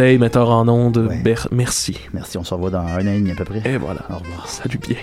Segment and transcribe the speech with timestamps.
[0.00, 1.34] Hey, metteur en ondes, ouais.
[1.50, 1.98] merci.
[2.12, 3.68] Merci, on se revoit dans un an à peu près.
[3.68, 4.02] Et voilà.
[4.10, 4.48] Au revoir.
[4.48, 4.96] Salut bien.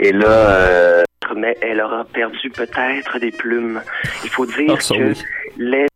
[0.00, 1.02] Et là, euh,
[1.36, 3.80] mais elle aura perdu peut-être des plumes.
[4.24, 5.12] Il faut dire ah, que
[5.58, 5.86] les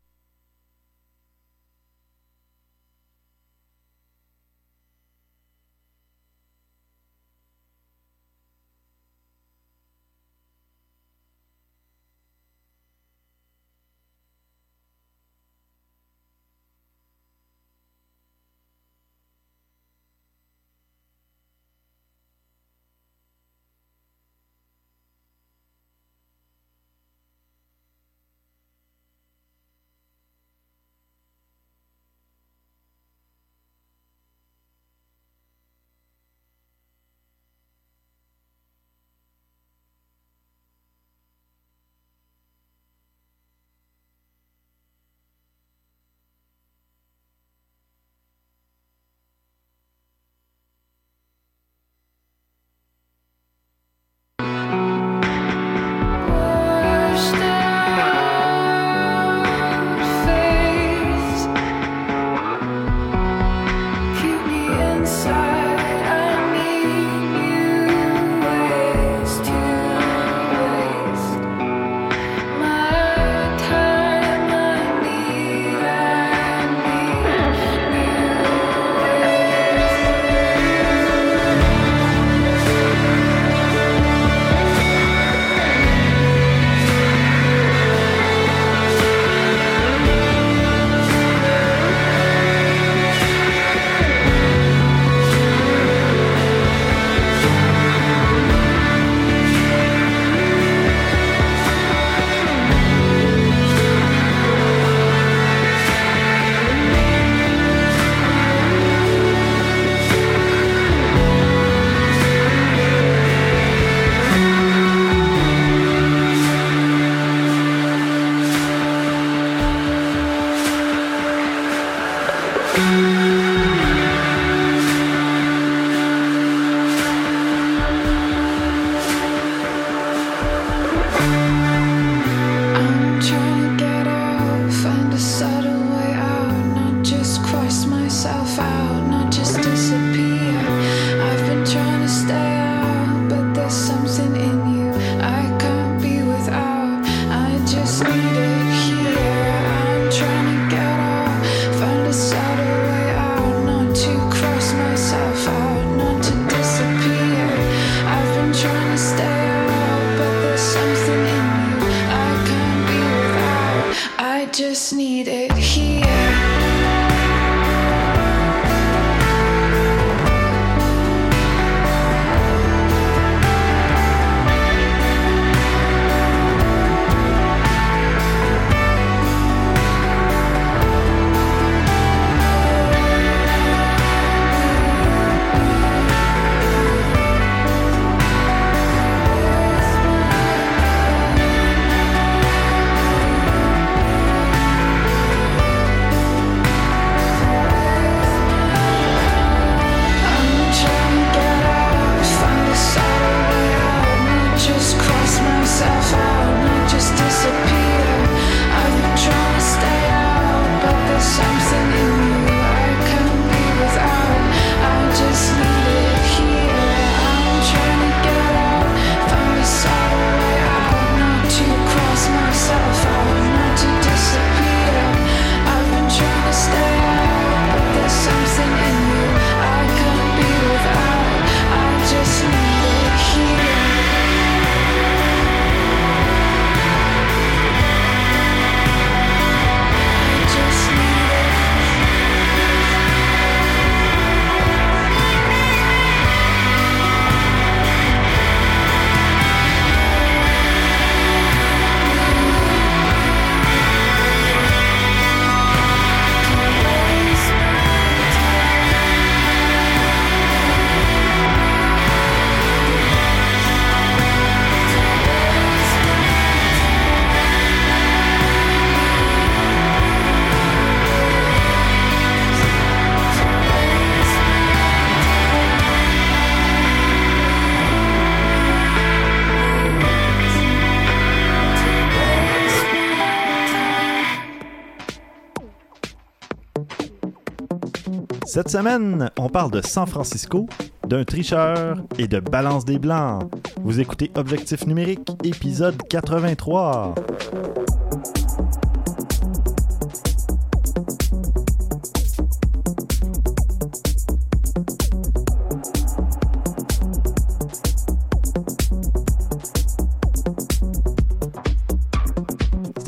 [288.60, 290.66] Cette semaine, on parle de San Francisco,
[291.08, 293.50] d'un tricheur et de balance des blancs.
[293.82, 297.14] Vous écoutez Objectif numérique, épisode 83.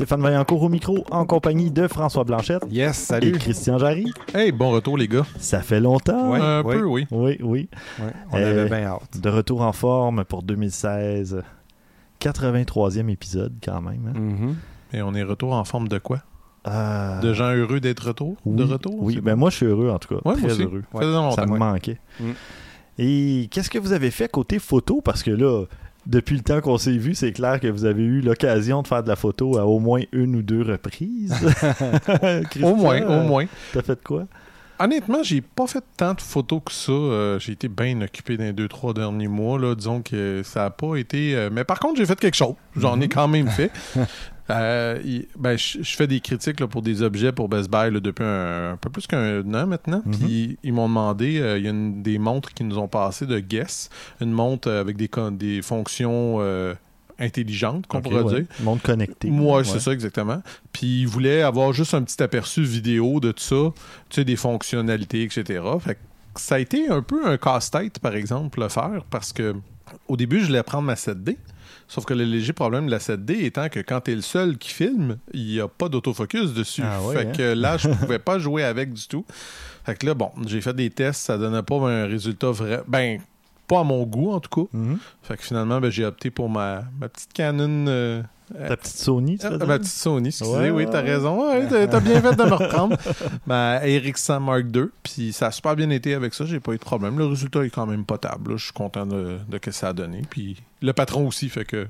[0.03, 3.31] Stéphane Vaillancourt au micro en compagnie de François Blanchette Yes, et salut.
[3.39, 4.11] Christian Jarry.
[4.35, 5.25] Hey, bon retour les gars.
[5.37, 6.31] Ça fait longtemps.
[6.31, 6.41] Ouais.
[6.41, 6.75] Un oui.
[6.75, 7.07] peu, oui.
[7.09, 7.69] Oui, oui.
[8.01, 9.17] Ouais, on Euh, avait bien hâte.
[9.21, 11.41] De retour en forme pour 2016.
[12.19, 14.11] 83e épisode quand même.
[14.13, 14.19] hein.
[14.19, 14.55] Mhm.
[14.91, 16.19] Et on est retour en forme de quoi?
[16.67, 18.35] Euh, De gens heureux d'être retour?
[18.45, 18.95] Oui, De retour?
[19.01, 20.29] Oui, ben moi je suis heureux en tout cas.
[20.29, 20.63] Ouais, Très aussi.
[20.63, 20.83] heureux.
[21.33, 21.99] Ça me manquait.
[22.19, 22.31] Mm.
[22.99, 24.99] Et qu'est-ce que vous avez fait côté photo?
[25.01, 25.63] Parce que là,
[26.05, 29.03] depuis le temps qu'on s'est vu, c'est clair que vous avez eu l'occasion de faire
[29.03, 31.33] de la photo à au moins une ou deux reprises.
[32.61, 33.45] Au moins, euh, au moins.
[33.73, 34.25] T'as fait quoi?
[34.79, 36.91] Honnêtement, j'ai pas fait tant de photos que ça.
[36.91, 39.57] Euh, j'ai été bien occupé dans les deux, trois derniers mois.
[39.59, 39.75] Là.
[39.75, 41.35] Disons que ça a pas été.
[41.35, 42.55] euh, Mais par contre, j'ai fait quelque chose.
[42.75, 43.71] J'en ai quand même fait.
[44.49, 47.89] Euh, il- ben, je je fais des critiques là, pour des objets pour Best Buy
[47.91, 50.01] là, depuis un, un peu plus qu'un an maintenant.
[50.05, 50.17] Mhm.
[50.17, 53.25] Puis ils m'ont demandé, euh, il y a une- des montres qui nous ont passé
[53.25, 56.73] de Guess, une montre euh, avec des, des fonctions euh,
[57.19, 58.41] intelligentes, qu'on Ok, pourrait ouais.
[58.41, 58.45] dire.
[58.61, 59.29] Monde connecté.
[59.29, 59.63] Moi, Ouais.
[59.63, 60.41] c'est ça exactement.
[60.73, 63.71] Puis il voulait avoir juste un petit aperçu vidéo de tout ça,
[64.09, 65.63] tu sais, des fonctionnalités, etc.
[65.79, 65.99] Fait que
[66.35, 69.55] ça a été un peu un casse-tête, par exemple, le faire, parce que
[70.07, 71.37] au début, je voulais prendre ma 7D.
[71.93, 74.71] Sauf que le léger problème de la 7D étant que quand t'es le seul qui
[74.71, 76.81] filme, il n'y a pas d'autofocus dessus.
[76.83, 77.31] Ah fait hein?
[77.31, 79.23] que là, je pouvais pas jouer avec du tout.
[79.85, 82.81] Fait que là, bon, j'ai fait des tests, ça donnait pas un résultat vrai.
[82.87, 83.19] Ben,
[83.67, 84.75] pas à mon goût en tout cas.
[84.75, 84.97] Mhm.
[85.21, 87.85] Fait que finalement, ben, j'ai opté pour ma, ma petite Canon.
[87.87, 88.23] euh,
[88.67, 91.49] Ta petite Sony, tu ah, veux ma petite Sony, excusez, Ouais, oui, t'as raison.
[91.49, 92.97] Ouais, t'as, bien fait de me reprendre.
[93.47, 96.77] Ma Ericsson Mark II, puis ça a super bien été avec ça, j'ai pas eu
[96.77, 97.17] de problème.
[97.17, 98.57] Le résultat est quand même potable.
[98.57, 100.21] Je suis content de, de ce que ça a donné.
[100.29, 101.87] Puis le patron aussi, fait que.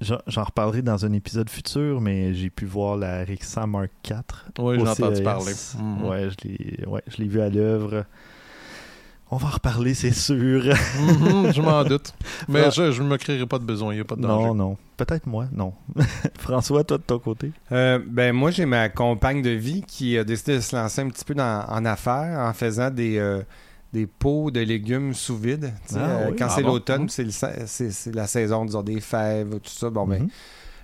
[0.00, 4.18] J'en reparlerai dans un épisode futur, mais j'ai pu voir la Rixa Mark IV.
[4.58, 5.22] Ouais, j'ai entendu CES.
[5.24, 5.52] parler.
[5.78, 6.04] Mhm.
[6.04, 8.04] Ouais, je l'ai ouais, vu à l'œuvre.
[9.30, 10.64] On va en reparler, c'est sûr.
[10.66, 12.12] Mhm, je m'en doute.
[12.48, 12.70] Mais Ah.
[12.70, 14.48] je, je me créerai pas de besoin, il n'y a pas de danger.
[14.48, 14.76] non, non.
[14.96, 15.74] Peut-être moi, non.
[16.38, 17.52] François, toi de ton côté?
[17.72, 21.08] Euh, ben moi j'ai ma compagne de vie qui a décidé de se lancer un
[21.08, 23.42] petit peu dans- en affaires en faisant des euh,
[23.92, 25.72] des pots de légumes sous vide.
[25.94, 26.36] Ah euh, oui.
[26.38, 26.68] Quand Ah c'est bon?
[26.68, 29.90] l'automne, c'est, la saison disons, des fèves, tout ça.
[29.90, 30.28] Bon ben Mhm.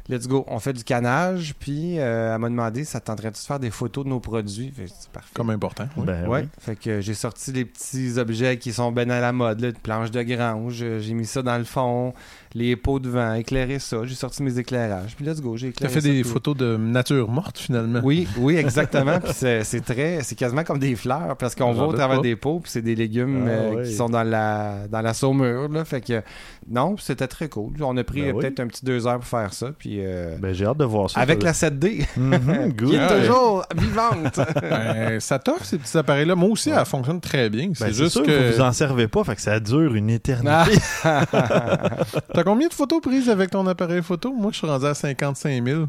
[0.09, 0.45] Let's go.
[0.49, 3.71] On fait du canage, puis euh, elle m'a demandé ça te tenterait-tu de faire des
[3.71, 4.71] photos de nos produits.
[4.71, 5.31] Fait c'est parfait.
[5.35, 5.87] Comme important.
[5.97, 6.05] oui.
[6.07, 6.49] Ben Ouais, oui.
[6.61, 9.79] fait que j'ai sorti les petits objets qui sont bien à la mode, là, de
[9.79, 12.15] planches de grange, euh, j'ai mis ça dans le fond,
[12.55, 15.87] les pots de vent, éclairé ça, j'ai sorti mes éclairages, puis let's go, j'ai T'as
[15.87, 18.01] éclairé fait ça, des puis- photos de nature morte, finalement.
[18.05, 21.87] Oui, oui, exactement, puis c'est c'est très, c'est quasiment comme des fleurs, parce qu'on voit
[21.89, 22.23] au travers pas.
[22.23, 23.83] des pots, puis c'est des légumes Ah, euh, ouais.
[23.85, 26.23] qui sont dans la, dans la saumure, là, fait que
[26.69, 27.73] non, c'était très cool.
[27.81, 28.41] On a pris Ben euh, oui.
[28.43, 31.11] peut-être un petit deux heures pour faire ça, puis euh, Ben, j'ai hâte de voir
[31.11, 31.21] ça.
[31.21, 31.47] avec ça.
[31.47, 32.89] la 7D, Mhm, good.
[32.91, 33.21] qui est Ah, ouais.
[33.27, 34.41] toujours vivante.
[34.63, 36.35] Ben, ça t'offre ces petits appareils-là.
[36.35, 37.67] Moi aussi, elle fonctionne très bien.
[37.69, 38.49] Ben, C'est c'est juste sûr que.
[38.51, 40.79] vous vous en servez pas, fait que ça dure une éternité.
[41.03, 44.33] T'as combien de photos prises avec ton appareil photo?
[44.33, 45.85] Moi, je suis rendu à 55 000.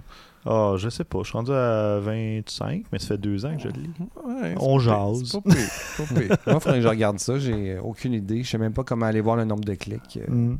[0.45, 3.61] Ah, je sais pas, je suis rendu à 25, mais ça fait deux ans que
[3.63, 3.89] je le lis.
[4.25, 5.21] Ouais, On jase.
[5.21, 6.27] pire, c'est pas pire, c'est pas pire.
[6.29, 7.39] Moi, il faudrait que je regarde ça.
[7.39, 8.43] J'ai aucune idée.
[8.43, 10.19] Je sais même pas comment aller voir le nombre de clics.
[10.29, 10.55] Euh,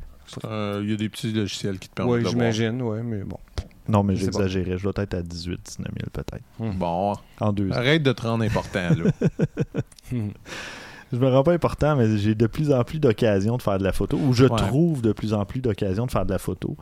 [0.46, 2.52] Il y a des petits logiciels qui te permettent Oui, de voir.
[2.52, 3.38] j'imagine, oui, mais bon.
[3.88, 4.78] Non, mais j'exagérais.
[4.78, 6.44] Je dois être à 18, 19 000 peut-être.
[6.78, 7.74] Bon, En deux ans.
[7.76, 9.12] arrête de te rendre important, là.
[11.12, 13.84] Je me rends pas important, mais j'ai de plus en plus d'occasions de faire de
[13.84, 14.58] la photo, ou je Ouais.
[14.58, 16.76] trouve de plus en plus d'occasions de faire de la photo.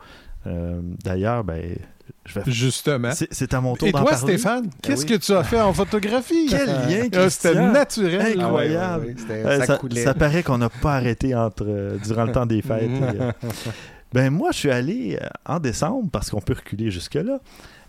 [0.46, 1.76] Euh, D'ailleurs, ben,
[2.24, 2.50] je vais.
[2.50, 3.10] Justement.
[3.14, 4.34] C'est c'est à mon tour Et d'en toi, parler.
[4.38, 5.08] Stéphane, qu'est-ce oui.
[5.10, 6.46] que tu as fait en photographie?
[6.50, 8.38] Quel lien, Ah, C'était naturel.
[8.40, 8.44] Incroyable.
[8.44, 10.04] Ah ouais, ouais, ouais, c'était- Euh, ça, ça, coulait.
[10.04, 12.82] ça paraît qu'on n'a pas arrêté entre, euh, durant le temps des fêtes.
[12.90, 13.32] Et, euh,
[14.12, 17.38] ben moi, je suis allé euh, en décembre, parce qu'on peut reculer jusque-là.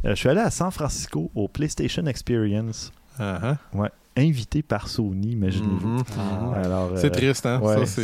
[0.06, 3.88] euh, je suis allé à San Francisco au PlayStation Experience, Ah, ah.
[4.18, 6.02] invité par Sony, imaginez-vous.
[6.18, 7.60] Ah, Alors, euh, C'est triste, hein?
[7.62, 8.02] ouais, ça,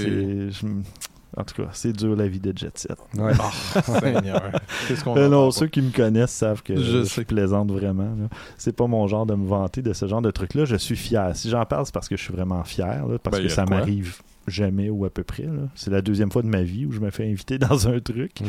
[1.37, 2.97] En tout cas, c'est dur la vie de jet set.
[3.17, 3.33] ouais.
[3.39, 4.51] Oh, Seigneur.
[4.87, 7.23] Qu'est-ce qu'on Euh, non, ceux qui me connaissent savent que Je je, sais.
[7.23, 8.03] plaisante vraiment.
[8.19, 8.27] là.
[8.57, 10.65] C'est pas mon genre de me vanter de ce genre de truc-là.
[10.65, 11.35] Je suis fier.
[11.35, 13.65] Si j'en parle, c'est parce que je suis vraiment fier, là, parce Ben, que ça
[13.65, 13.77] quoi.
[13.77, 14.17] m'arrive
[14.47, 15.43] jamais ou à peu près.
[15.43, 15.67] là.
[15.75, 18.41] C'est la deuxième fois de ma vie où je me fais inviter dans un truc.
[18.41, 18.47] Mhm.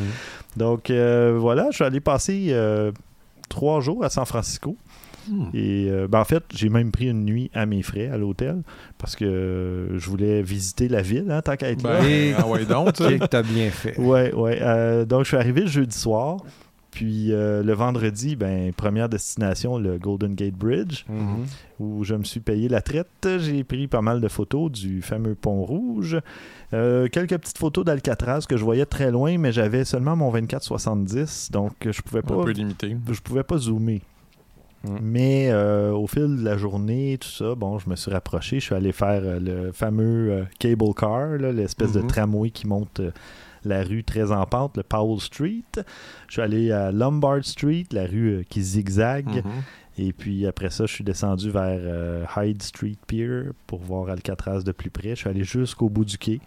[0.57, 2.93] Donc euh, voilà, je suis allé passer euh,
[3.51, 4.77] trois jours à San Francisco.
[5.29, 5.45] Hmm.
[5.55, 8.62] Et euh, ben, en fait, j'ai même pris une nuit à mes frais à l'hôtel
[8.99, 12.00] parce que euh, je voulais visiter la ville, hein, tant qu'à être là.
[12.00, 12.95] Ben, ah ouais, donc,
[13.31, 13.99] t'as bien fait.
[13.99, 14.59] Ouais, ouais.
[14.62, 16.39] Euh, donc, je suis arrivé le jeudi soir.
[16.93, 21.47] Puis euh, le vendredi, ben, première destination, le Golden Gate Bridge, Mhm.
[21.79, 23.07] où je me suis payé la traite.
[23.39, 26.19] J'ai pris pas mal de photos du fameux pont rouge.
[26.75, 31.53] Euh, quelques petites photos d'Alcatraz que je voyais très loin, mais j'avais seulement mon 24-70,
[31.53, 32.97] donc je pouvais pas Un peu limité.
[33.11, 34.00] je pouvais pas zoomer.
[34.85, 34.97] Mm.
[35.03, 38.61] Mais euh, au fil de la journée, tout ça, bon, je me suis rapproché.
[38.61, 42.07] Je suis allé faire euh, le fameux euh, cable car, l'espèce de Mhm.
[42.07, 43.01] tramway qui monte
[43.65, 45.63] la rue très en pente, le Powell Street.
[46.29, 49.45] Je suis allé à Lombard Street, la rue qui zigzague.
[49.45, 49.63] Mhm.
[49.99, 54.73] Et puis après ça, je suis descendu vers Hyde Street Pier pour voir Alcatraz de
[54.73, 55.11] plus près.
[55.11, 56.41] Je suis allé jusqu'au bout du quai.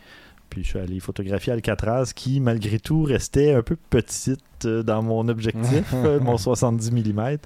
[0.49, 5.27] Puis je suis allé photographier Alcatraz qui, malgré tout, restait un peu petite dans mon
[5.27, 7.37] objectif, mon 70 mm.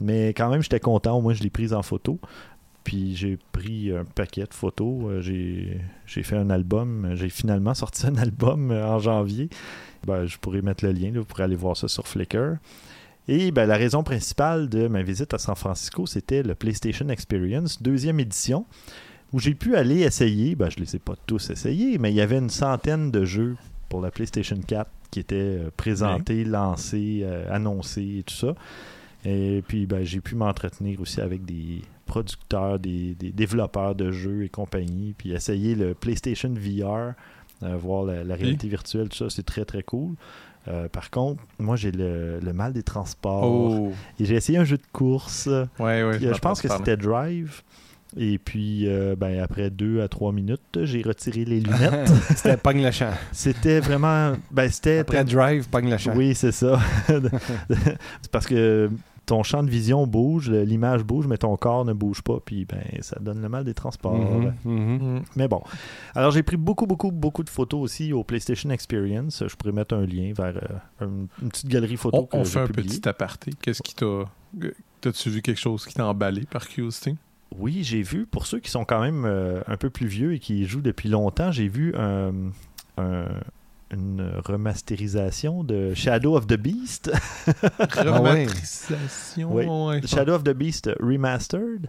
[0.00, 1.16] Mais quand même, j'étais content.
[1.18, 2.18] Au moins, je l'ai prise en photo.
[2.84, 5.04] Puis j'ai pris un paquet de photos.
[5.06, 7.10] Euh, J'ai j'ai fait un album.
[7.14, 9.48] J'ai finalement sorti un album euh, en janvier.
[10.06, 11.10] Ben, je pourrais mettre le lien.
[11.10, 12.58] là, vous pourrez aller voir ça sur Flickr.
[13.28, 17.82] Et ben, la raison principale de ma visite à San Francisco, c'était le PlayStation Experience,
[17.82, 18.66] deuxième édition,
[19.32, 20.54] où j'ai pu aller essayer.
[20.54, 23.24] Ben, je ne les ai pas tous essayés, mais il y avait une centaine de
[23.24, 23.56] jeux
[23.88, 28.54] pour la PlayStation 4 qui étaient euh, présentés, lancés, euh, annoncés et tout ça.
[29.28, 34.44] Et puis, ben, j'ai pu m'entretenir aussi avec des producteurs, des, des développeurs de jeux
[34.44, 37.14] et compagnie, puis essayer le PlayStation VR,
[37.64, 40.14] euh, voir la, la réalité virtuelle, tout ça, c'est très très cool.
[40.68, 43.44] Euh, par contre, moi j'ai le, le mal des transports.
[43.44, 45.48] Oh, Et j'ai essayé un jeu de course.
[45.48, 46.18] euh, ouais, ouais.
[46.20, 47.62] je pense que c'était Drive.
[48.16, 52.08] Et puis, euh, ben, après deux à trois minutes, j'ai retiré les lunettes.
[52.36, 53.10] C'était pogne le champ.
[53.32, 54.34] c'était vraiment.
[54.52, 54.98] Ben, c'était.
[54.98, 56.14] Après Drive, pogne le champ.
[56.16, 56.78] Oui, c'est ça.
[57.08, 58.88] c'est parce que
[59.26, 62.38] ton champ de vision bouge, l'image bouge, mais ton corps ne bouge pas.
[62.44, 64.14] Puis, ben, ça donne le mal des transports.
[64.14, 64.74] Mhm, mhm.
[65.02, 65.22] Mhm.
[65.34, 65.60] Mais bon.
[66.14, 69.42] Alors, j'ai pris beaucoup, beaucoup, beaucoup de photos aussi au PlayStation Experience.
[69.46, 72.44] Je pourrais mettre un lien vers euh, une, une petite galerie photo On, que on
[72.44, 73.50] j'ai fait un petit aparté.
[73.60, 74.24] Qu'est-ce qui t'a.
[75.00, 77.14] T'as-tu vu quelque chose qui t'a emballé par curiosité?
[77.58, 80.38] Oui, j'ai vu, pour ceux qui sont quand même euh, un peu plus vieux et
[80.38, 82.32] qui jouent depuis longtemps, j'ai vu un-
[82.98, 83.26] un-
[83.92, 87.10] une remasterisation de Shadow of the Beast.
[87.78, 89.52] Remasterisation.
[89.54, 89.64] Oui.
[89.66, 90.00] ouais.
[90.06, 91.88] Shadow of the Beast Remastered.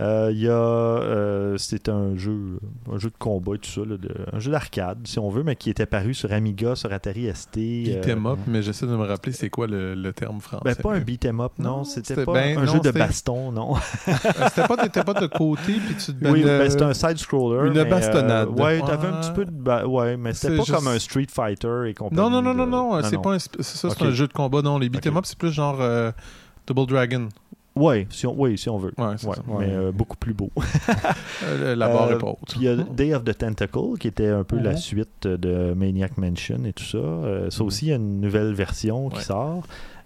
[0.00, 0.52] Euh, Il y a.
[0.52, 2.58] euh, c'est un jeu,
[2.92, 5.42] un jeu de combat et tout ça, là, de- un jeu d'arcade, si on veut,
[5.42, 7.56] mais qui était paru sur Amiga, sur Atari ST.
[7.58, 10.62] euh, Beat'em up, mais j'essaie de me rappeler c'est quoi le, le terme français.
[10.64, 11.78] ben, pas un beat'em up, non.
[11.78, 13.74] Non, C'était c'était- pas ben, un non, jeu de c'était- baston, non.
[13.76, 14.12] Euh,
[14.54, 17.66] C'était pas, t'étais pas de côté, puis tu te oui, ben, c'est un side-scroller.
[17.68, 18.48] une mais, euh, bastonnade.
[18.60, 19.50] ouais, t'avais un petit peu de.
[19.50, 22.20] ba- ouais, mais c'était pas juste- comme un Street Fighter et compagnie.
[22.20, 24.62] Non, non, non, non, non, c'est pas un, ça, c'est un jeu de combat.
[24.62, 26.12] Non, les beat'em up, c'est plus genre euh,
[26.66, 27.28] Double Dragon.
[27.74, 28.92] Ouais, si on, oui, si on veut.
[28.98, 29.42] Ouais, c'est Ouais, ça.
[29.58, 30.50] mais euh, beaucoup plus beau.
[31.44, 32.38] Euh, la barre Euh, est pas haute.
[32.48, 35.72] Puis il y a Day of the Tentacle, qui était un peu la suite de
[35.74, 36.98] Maniac Mansion et tout ça.
[36.98, 37.66] Euh, ça Mhm.
[37.66, 39.62] aussi, il y a une nouvelle version qui sort.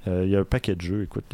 [0.08, 1.24] Euh, il y a un paquet de jeux, écoute,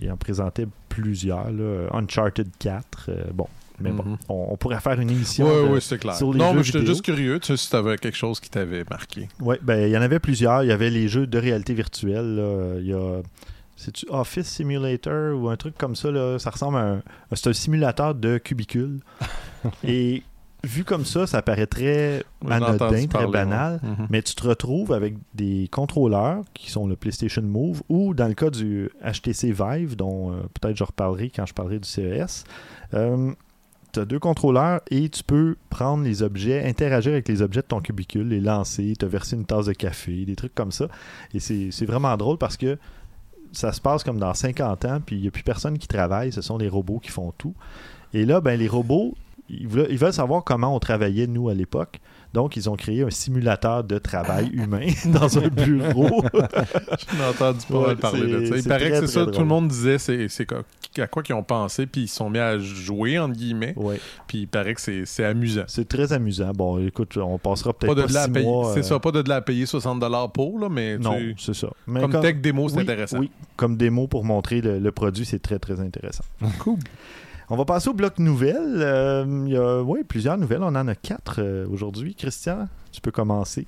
[0.00, 1.50] il en présentait plusieurs.
[1.50, 1.88] là.
[1.92, 3.48] Uncharted 4, euh, bon.
[3.80, 4.16] Mais bon, Mhm.
[4.28, 5.46] on, on pourrait faire une émission.
[5.46, 6.14] Ouais, de- ouais, c'est clair.
[6.14, 8.50] sur les Non, jeux mais j'étais juste curieux, tu sais, si t'avais quelque chose qui
[8.50, 9.28] t'avait marqué.
[9.40, 10.62] Ouais, ben, il y en avait plusieurs.
[10.64, 12.36] Il y avait les jeux de réalité virtuelle.
[12.36, 12.74] là.
[12.78, 13.20] Il y a.
[13.76, 16.10] C'est-tu Office Simulator ou un truc comme ça?
[16.10, 16.38] Là?
[16.38, 17.02] Ça ressemble à un.
[17.32, 19.00] C'est un simulateur de cubicule.
[19.84, 20.22] Et
[20.62, 23.80] vu comme ça, ça paraît très anodin, très parler, banal.
[23.82, 23.88] ouais.
[23.88, 24.06] Mhm.
[24.10, 28.34] Mais tu te retrouves avec des contrôleurs qui sont le PlayStation Move ou dans le
[28.34, 32.44] cas du HTC Vive, dont euh, peut-être je reparlerai quand je parlerai du CES.
[33.92, 37.66] Tu as deux contrôleurs et tu peux prendre les objets, interagir avec les objets de
[37.66, 40.86] ton cubicule, les lancer, te verser une tasse de café, des trucs comme ça.
[41.34, 42.78] Et c'est vraiment drôle parce que
[43.52, 46.32] ça se passe comme dans 50 ans, puis il n'y a plus personne qui travaille,
[46.32, 47.54] ce sont les robots qui font tout.
[48.14, 49.14] Et là, ben, les robots,
[49.48, 52.00] ils veulent savoir comment on travaillait, nous, à l'époque.
[52.32, 56.22] Donc, ils ont créé un simulateur de travail humain dans un bureau.
[56.32, 58.56] J'en ai entendu pas Ouais, parler de ça.
[58.56, 59.42] Il paraît très, que c'est ça, tout drôle.
[59.42, 60.28] le monde disait c'est
[60.98, 64.00] à quoi qu'ils ont pensé, puis ils se sont mis à jouer, entre guillemets, ouais,
[64.26, 65.62] puis il paraît que c'est c'est amusant.
[65.68, 66.50] c'est très amusant.
[66.52, 68.72] Bon, écoute, on passera Pas peut-être de pas, là à six mois.
[68.74, 71.54] c'est euh, ça, pas de là à payer 60$ pour, là, mais tu- Non, c'est
[71.54, 71.68] ça.
[71.86, 73.18] Mais comme, tech démo, c'est oui, intéressant.
[73.18, 76.24] Oui, comme démo pour montrer le, le produit, c'est très, très intéressant.
[76.58, 76.78] Cool.
[77.50, 78.78] On va passer au bloc nouvelles.
[78.80, 80.62] Euh, Il y a plusieurs nouvelles.
[80.62, 82.14] On en a quatre euh, aujourd'hui.
[82.14, 83.66] Christian, tu peux commencer.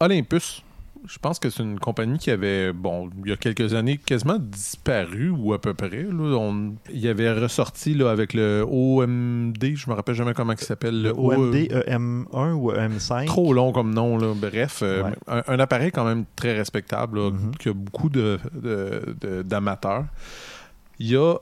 [0.00, 0.62] Olympus,
[1.06, 4.38] je pense que c'est une compagnie qui avait, bon, il y a quelques années, quasiment
[4.38, 6.02] disparu, ou à peu près.
[6.02, 10.58] Là, on, il avait ressorti là, avec le OMD, je me rappelle jamais comment il
[10.58, 11.00] s'appelle.
[11.02, 13.24] Le OMD EM1 ou EM5.
[13.26, 14.34] Trop long comme nom, là.
[14.34, 14.80] bref.
[14.82, 15.12] euh, Ouais.
[15.26, 17.56] un, un appareil quand même très respectable, là, Mhm.
[17.58, 20.04] qui a beaucoup de, de- de- d'amateurs.
[20.98, 21.36] Il y a.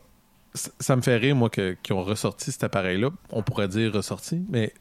[0.54, 3.10] Ça me fait rire, moi, qu'ils ont ressorti cet appareil-là.
[3.30, 4.72] On pourrait dire ressorti, mais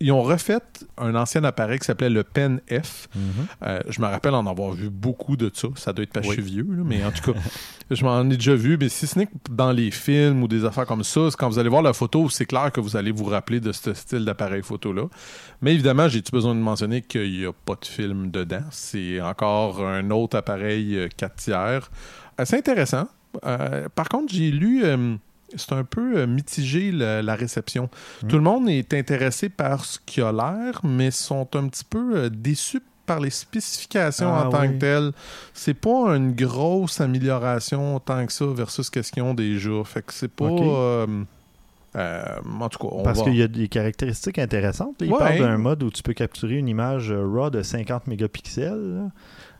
[0.00, 0.58] ils ont refait
[0.96, 3.08] un ancien appareil qui s'appelait le Pen F.
[3.14, 3.22] Mhm.
[3.62, 5.68] Euh, je me rappelle en avoir vu beaucoup de ça.
[5.76, 6.40] Ça doit être que Oui.
[6.40, 7.38] vieux, là, mais en tout cas,
[7.90, 8.78] je m'en ai déjà vu.
[8.78, 11.48] Mais si ce n'est que dans les films ou des affaires comme ça, c'est quand
[11.50, 14.24] vous allez voir la photo, c'est clair que vous allez vous rappeler de ce style
[14.24, 15.04] d'appareil photo-là.
[15.60, 18.64] Mais évidemment, j'ai-tu besoin de mentionner qu'il n'y a pas de film dedans?
[18.70, 21.90] C'est encore un autre appareil euh, 4 tiers.
[22.38, 23.08] Assez intéressant.
[23.44, 24.84] Euh, par contre, j'ai lu.
[24.84, 25.16] euh,
[25.54, 27.88] c'est un peu euh, mitigé la, la réception.
[28.22, 28.26] Mm.
[28.28, 32.28] Tout le monde est intéressé par ce qui a l'air, mais sont un petit peu
[32.30, 34.70] déçus par les spécifications Ah en tant oui.
[34.74, 35.12] que telles.
[35.54, 39.84] C'est pas une grosse amélioration tant que ça versus ce qu'ils ont déjà.
[39.84, 40.46] Fait que c'est pas.
[40.46, 41.06] Euh,
[41.94, 42.24] euh,
[42.60, 44.96] en tout cas, on Parce va- qu'il y a des caractéristiques intéressantes.
[45.00, 45.18] Il Ouais.
[45.18, 49.10] parle d'un mode où tu peux capturer une image RAW de 50 mégapixels.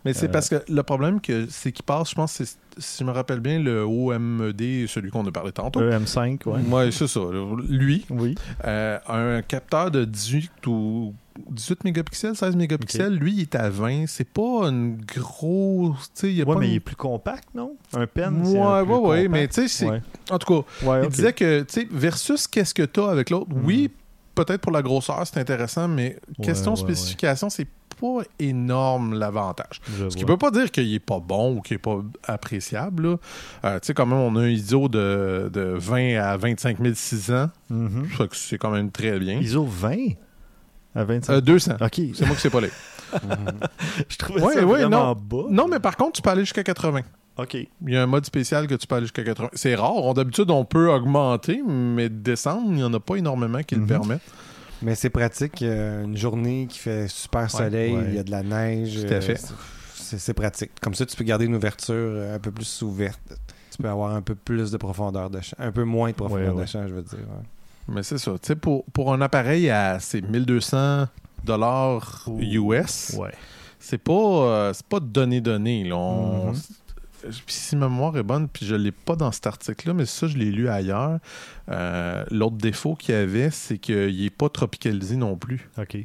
[0.07, 2.99] Mais c'est Euh, parce que le problème, que c'est qu'il passe, je pense, c'est- si
[3.01, 5.81] je me rappelle bien, le OMD, celui qu'on a parlé tantôt.
[5.81, 6.61] EM5, ouais.
[6.71, 7.21] Ouais, c'est ça.
[7.69, 8.35] Lui, Oui.
[8.65, 11.15] euh, un capteur de 18 ou
[11.51, 14.07] 18 mégapixels, 16 mégapixels, lui, il est à 20.
[14.07, 16.09] C'est pas une grosse.
[16.15, 17.77] Pas mais une- il est plus compact, non?
[17.95, 20.03] Un pen, Ouais, c'est un ouais, mais tu sais, c'est- Ouais.
[20.31, 23.31] en tout cas, Ouais, il disait que, tu sais, versus qu'est-ce que tu as avec
[23.31, 23.65] l'autre, Mhm.
[23.65, 23.91] oui,
[24.35, 27.67] peut-être pour la grosseur, c'est intéressant, mais question spécification, c'est
[28.01, 29.81] pas énorme l'avantage.
[29.87, 30.33] Ce qui vois.
[30.35, 33.19] veut pas dire qu'il est pas bon ou qu'il est pas appréciable.
[33.65, 37.47] Euh, tu sais, quand même, on a un ISO de, de 20 à 25 600.
[37.71, 38.09] Mhm.
[38.11, 39.39] Ça fait que c'est quand même très bien.
[39.41, 39.97] ISO 20
[40.95, 41.33] à 25.
[41.33, 41.73] Euh, 200.
[41.81, 42.01] ok.
[42.15, 42.71] C'est moi qui sais pas les.
[44.09, 45.15] Je trouvais Ouais, ça ouais, vraiment non.
[45.15, 45.49] bas.
[45.51, 47.01] Non, mais par contre, tu peux aller jusqu'à 80.
[47.39, 47.55] Ok.
[47.55, 49.51] Il y a un mode spécial que tu peux aller jusqu'à 80.
[49.53, 50.15] C'est rare.
[50.15, 54.23] D'habitude, on peut augmenter, mais descendre, il n'y en a pas énormément qui le permettent.
[54.83, 55.63] Mais c'est pratique.
[55.63, 58.15] euh, une journée qui fait super soleil, il ouais.
[58.15, 59.01] y a de la neige.
[59.07, 59.41] Tout à euh, fait.
[59.95, 60.71] c'est- pratique.
[60.81, 63.21] Comme ça, tu peux garder une ouverture euh, un peu plus ouverte.
[63.71, 65.57] Tu peux avoir un peu plus de profondeur de champ.
[65.59, 67.19] Un peu moins de profondeur Ouais, de champ, je veux dire.
[67.89, 68.33] Mais c'est ça.
[68.33, 71.07] Tu sais, pour, pour un appareil à c'est 1200
[71.45, 73.17] dollars US,
[73.79, 75.91] c'est pas, euh, c'est pas donné-donné.
[75.93, 76.61] On- Mhm.
[77.23, 80.29] Puis si ma mémoire est bonne, puis je l'ai pas dans cet article-là, mais ça,
[80.29, 81.19] je l'ai lu ailleurs.
[81.71, 85.69] Euh, L'autre défaut qu'il y avait, c'est qu'il est pas tropicalisé non plus.
[85.79, 85.97] Ok.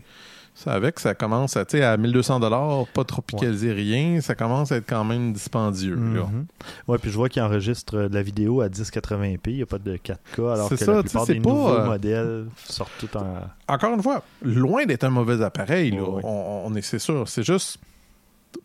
[0.53, 4.71] Ça, avec, ça commence à, tu sais, à 1200 dollars, pas tropicalisé rien, ça commence
[4.71, 5.95] à être quand même dispendieux.
[5.95, 6.23] là.
[6.25, 6.45] Mhm.
[6.87, 9.39] Ouais, puis je vois qu'il enregistre de la vidéo à 1080p.
[9.47, 11.33] Il n'y a pas de 4K, alors C'est que ça, la tu sais, plupart c'est
[11.35, 13.41] des pas, nouveaux euh, modèles sortent tout en.
[13.67, 16.01] Encore une fois, loin d'être un mauvais appareil, là.
[16.03, 16.21] Ouais, ouais.
[16.25, 17.27] On, on est, c'est sûr.
[17.29, 17.79] C'est juste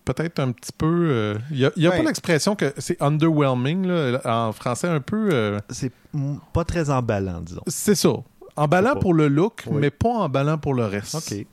[0.04, 1.08] peut-être un petit peu.
[1.10, 1.96] euh, Il n'y a, Ouais.
[1.98, 5.28] pas l'expression que c'est underwhelming, là, en français, un peu.
[5.32, 5.92] euh, C'est
[6.52, 7.62] pas très emballant, disons.
[7.66, 8.10] c'est ça.
[8.56, 9.78] Emballant pour le look, Oui.
[9.80, 11.14] mais pas emballant pour le reste.
[11.14, 11.46] Ok.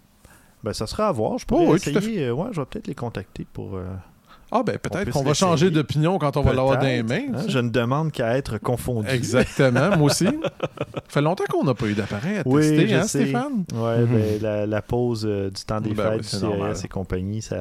[0.63, 1.37] Ben, ça sera à voir.
[1.37, 2.27] Je pourrais Oh, oui, essayer.
[2.27, 3.75] euh, ouais, je vais peut-être les contacter pour.
[4.53, 6.85] Euh, Ah, ben On peut-être peut qu'on va changer d'opinion quand on va l'avoir dans
[6.85, 7.33] les mains.
[7.33, 9.07] hein, je ne demande qu'à être confondu.
[9.09, 10.27] Exactement, moi aussi.
[11.07, 13.23] fait longtemps qu'on n'a pas eu d'appareil à Oui, tester, hein, sais.
[13.23, 13.63] Stéphane?
[13.73, 14.05] Mhm.
[14.07, 16.73] ben, la, la pause euh, du temps des Ben oui, fêtes, du normal.
[16.73, 17.57] CRS et compagnie, ça,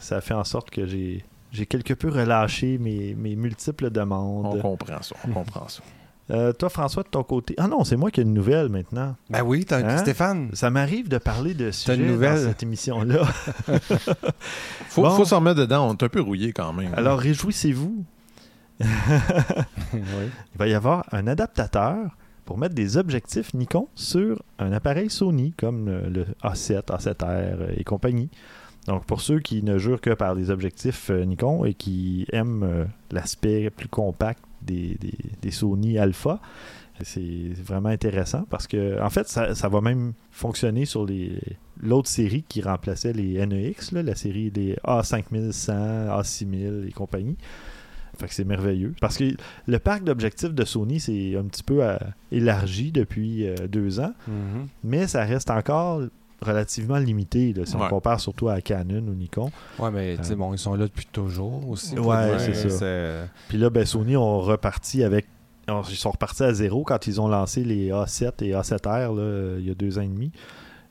[0.00, 3.90] ça a fait en sorte que j'ai j'ai quelque peu relâché mes, mes multiples On
[3.90, 4.60] demandes.
[4.60, 5.80] comprend ça, on comprend ça.
[6.30, 7.54] Euh, toi, François, de ton côté.
[7.56, 9.16] Ah non, c'est moi qui ai une nouvelle maintenant.
[9.30, 9.96] Ben oui, t'as Hein?
[9.98, 10.50] Stéphane.
[10.52, 12.42] Ça m'arrive de parler de sujets une nouvelle?
[12.42, 13.24] dans cette émission-là.
[14.88, 15.10] Faut, Bon.
[15.10, 16.92] faut s'en mettre dedans, on est un peu rouillé quand même.
[16.96, 18.04] Alors, réjouissez-vous.
[19.92, 20.00] Oui.
[20.54, 25.52] Il va y avoir un adaptateur pour mettre des objectifs Nikon sur un appareil Sony
[25.56, 28.30] comme le, le A7, A7R et compagnie.
[28.86, 32.62] Donc pour ceux qui ne jurent que par des objectifs euh, Nikon et qui aiment
[32.62, 36.40] euh, l'aspect plus compact des, des- des Sony Alpha,
[37.02, 41.38] c'est vraiment intéressant parce que en fait ça, ça va même fonctionner sur les
[41.80, 47.36] l'autre série qui remplaçait les NEX, là, la série des A5100, A6000 et compagnie.
[48.18, 48.94] Fait que c'est merveilleux.
[49.00, 49.36] Parce que
[49.68, 51.96] le parc d'objectifs de Sony s'est un petit peu euh,
[52.32, 54.66] élargi depuis euh, deux ans, Mhm.
[54.82, 56.02] mais ça reste encore
[56.40, 59.50] relativement limité là, si on compare surtout à Canon ou Nikon.
[59.78, 61.98] Ouais, mais tu sais, Euh, bon, ils sont là depuis toujours aussi.
[61.98, 63.28] Ouais, c'est ça.
[63.48, 65.26] Puis là, ben, Sony ont reparti avec.
[65.66, 69.22] alors, Ils sont repartis à zéro quand ils ont lancé les A7 et A7R là,
[69.22, 70.30] euh, il y a deux ans et demi.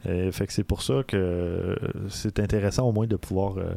[0.06, 1.76] Euh, fait que c'est pour ça que euh,
[2.10, 3.74] c'est intéressant au moins de pouvoir euh,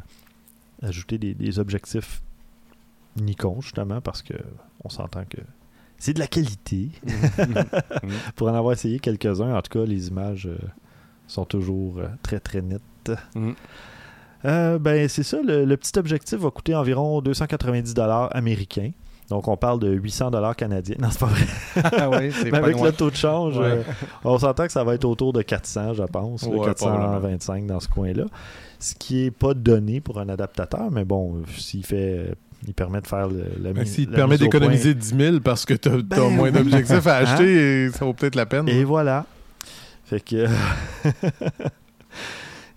[0.83, 2.21] ajouter des, des objectifs
[3.17, 4.35] Nikon, justement, parce que
[4.85, 5.39] on s'entend que
[5.99, 6.91] c'est de la qualité.
[8.37, 10.59] pour en avoir essayé quelques-uns, en tout cas, les images euh,
[11.31, 13.13] sont toujours euh, très très nettes.
[13.35, 13.55] Mhm.
[14.47, 18.91] Euh, ben, c'est ça, le, le petit objectif va coûter environ 290 dollars américains.
[19.29, 20.97] Donc, on parle de 800 dollars canadiens.
[20.99, 21.45] Non, c'est pas vrai.
[22.21, 22.87] Oui, c'est Mais pas avec loin.
[22.87, 23.65] le taux de change, Ouais.
[23.67, 23.83] euh,
[24.25, 26.43] on s'entend que ça va être autour de 400, je pense.
[26.43, 28.25] là, Ouais, 425 dans ce coin-là.
[28.81, 32.33] Ce qui est pas donné pour un adaptateur, mais bon, s'il fait...
[32.67, 35.73] Il permet de faire le, la mise- S'il te permet d'économiser 10 000 parce que
[35.75, 36.53] tu as, Ben moins oui.
[36.53, 37.23] d'objectifs à Hein?
[37.23, 38.69] acheter, et ça vaut peut-être la peine.
[38.69, 39.25] Et voilà.
[40.11, 40.47] Fait que.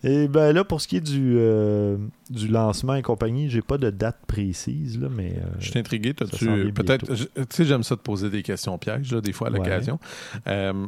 [0.03, 1.97] et ben là, pour ce qui est du, euh,
[2.29, 5.33] du lancement et compagnie, j'ai pas de date précise, là, mais.
[5.37, 6.13] euh, Je suis intrigué.
[6.13, 7.13] T'as-tu peut-être.
[7.13, 9.57] Tu sais, j'aime ça te poser des questions pièges, là, des fois à Ouais.
[9.57, 9.99] l'occasion.
[10.47, 10.85] Euh,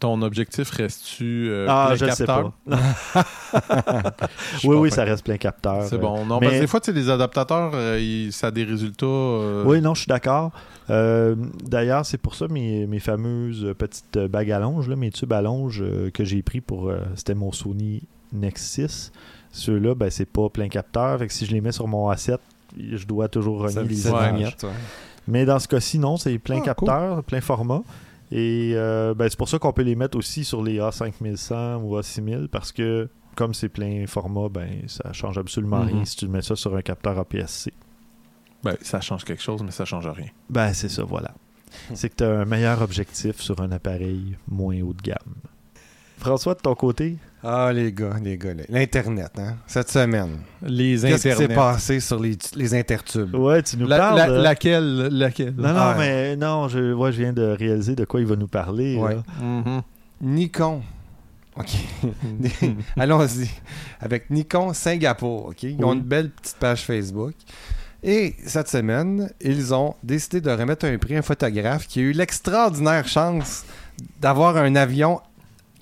[0.00, 2.52] ton objectif reste-tu euh, ah, plein je sais capteur?
[2.68, 2.76] pas.
[4.54, 4.96] Je suis oui, pas oui, fin.
[4.96, 5.84] ça reste plein capteur.
[5.84, 6.24] C'est euh, bon.
[6.24, 8.64] Non, mais- parce que des fois, tu sais, les adaptateurs, euh, ils- ça a des
[8.64, 9.06] résultats.
[9.06, 10.52] euh, Oui, non, je suis d'accord.
[10.90, 15.32] Euh, D'ailleurs, c'est pour ça mes, mes fameuses petites bagues à longe, là, mes tubes
[15.32, 16.88] à longe euh, que j'ai pris pour.
[16.88, 18.02] euh, C'était mon Sony
[18.32, 19.10] Nexus.
[19.52, 21.18] Ceux-là, ben, c'est pas plein capteur.
[21.18, 22.38] Fait que si je les mets sur mon A7,
[22.78, 24.34] je dois toujours renier les ça images.
[24.34, 24.70] vignette, ouais.
[25.28, 27.82] Mais dans ce cas-ci, non, c'est plein Ah, capteur, plein format.
[28.32, 31.96] Et euh, ben, c'est pour ça qu'on peut les mettre aussi sur les A5100 ou
[31.98, 35.88] A6000 parce que comme c'est plein format, ben ça change absolument Mhm.
[35.88, 37.72] rien si tu le mets ça sur un capteur APS-C.
[38.64, 40.28] Ben, ça change quelque chose, mais ça change rien.
[40.50, 41.32] Ben c'est ça, voilà.
[41.94, 45.34] c'est que tu as un meilleur objectif sur un appareil moins haut de gamme.
[46.18, 48.64] François, de ton côté, Ah, les gars, les gars, là.
[48.68, 50.38] l'Internet, hein, cette semaine.
[50.62, 53.34] Les Qu'est-ce qui s'est passé sur les, les intertubes?
[53.36, 54.16] ouais, tu nous La- parles.
[54.18, 55.54] la- de- laquelle Laquelle?
[55.56, 58.34] Non, non, Ah, mais non, je, ouais, je viens de réaliser de quoi il va
[58.34, 58.96] nous parler.
[58.96, 59.14] Ouais.
[59.14, 59.22] là.
[59.40, 59.82] Mhm.
[60.22, 60.82] Nikon.
[61.56, 61.70] OK.
[62.96, 63.48] Allons-y.
[64.00, 65.46] Avec Nikon Singapour.
[65.46, 65.62] OK?
[65.62, 67.34] Ils ont une belle petite page Facebook.
[68.02, 72.02] Et cette semaine, ils ont décidé de remettre un prix à un photographe qui a
[72.02, 73.64] eu l'extraordinaire chance
[74.20, 75.20] d'avoir un avion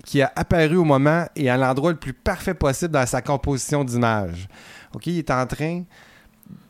[0.04, 3.84] qui a apparu au moment et à l'endroit le plus parfait possible dans sa composition
[3.84, 4.48] d'image.
[4.94, 5.06] OK?
[5.06, 5.84] Il est en train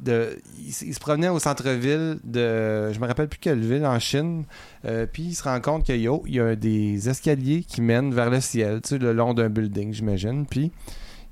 [0.00, 0.38] de.
[0.58, 2.92] Il, se promenait au centre-ville de.
[2.92, 4.44] Je me rappelle plus quelle ville en Chine.
[4.84, 7.80] Euh, puis il se rend compte qu'il y a, il y a des escaliers qui
[7.80, 10.46] mènent vers le ciel, tu sais, le long d'un building, j'imagine.
[10.46, 10.70] Puis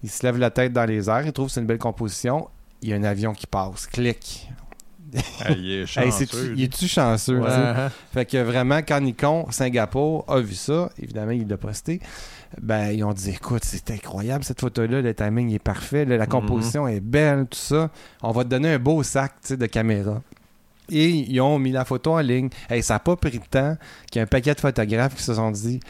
[0.03, 2.49] il se lève la tête dans les airs, il trouve que c'est une belle composition.
[2.83, 3.87] Il y a un avion qui passe.
[3.87, 4.49] Clic.
[5.44, 7.38] Ah, il est Hey, chanceux, il est-tu chanceux?
[7.38, 7.51] Ouais.
[7.51, 7.88] sais?
[8.12, 12.01] Fait que vraiment, quand Nikon Singapour a vu ça, évidemment, il l'a posté.
[12.61, 16.27] Ben, ils ont dit écoute, c'est incroyable cette photo-là, le timing est parfait, là, la
[16.27, 17.90] composition est belle, tout ça.
[18.22, 20.22] On va te donner un beau sac de caméra.
[20.90, 22.51] Et ils ont mis la photo en ligne.
[22.68, 23.77] Hey, ça n'a pas pris de temps
[24.11, 25.81] qu'il y a un paquet de photographes qui se sont dit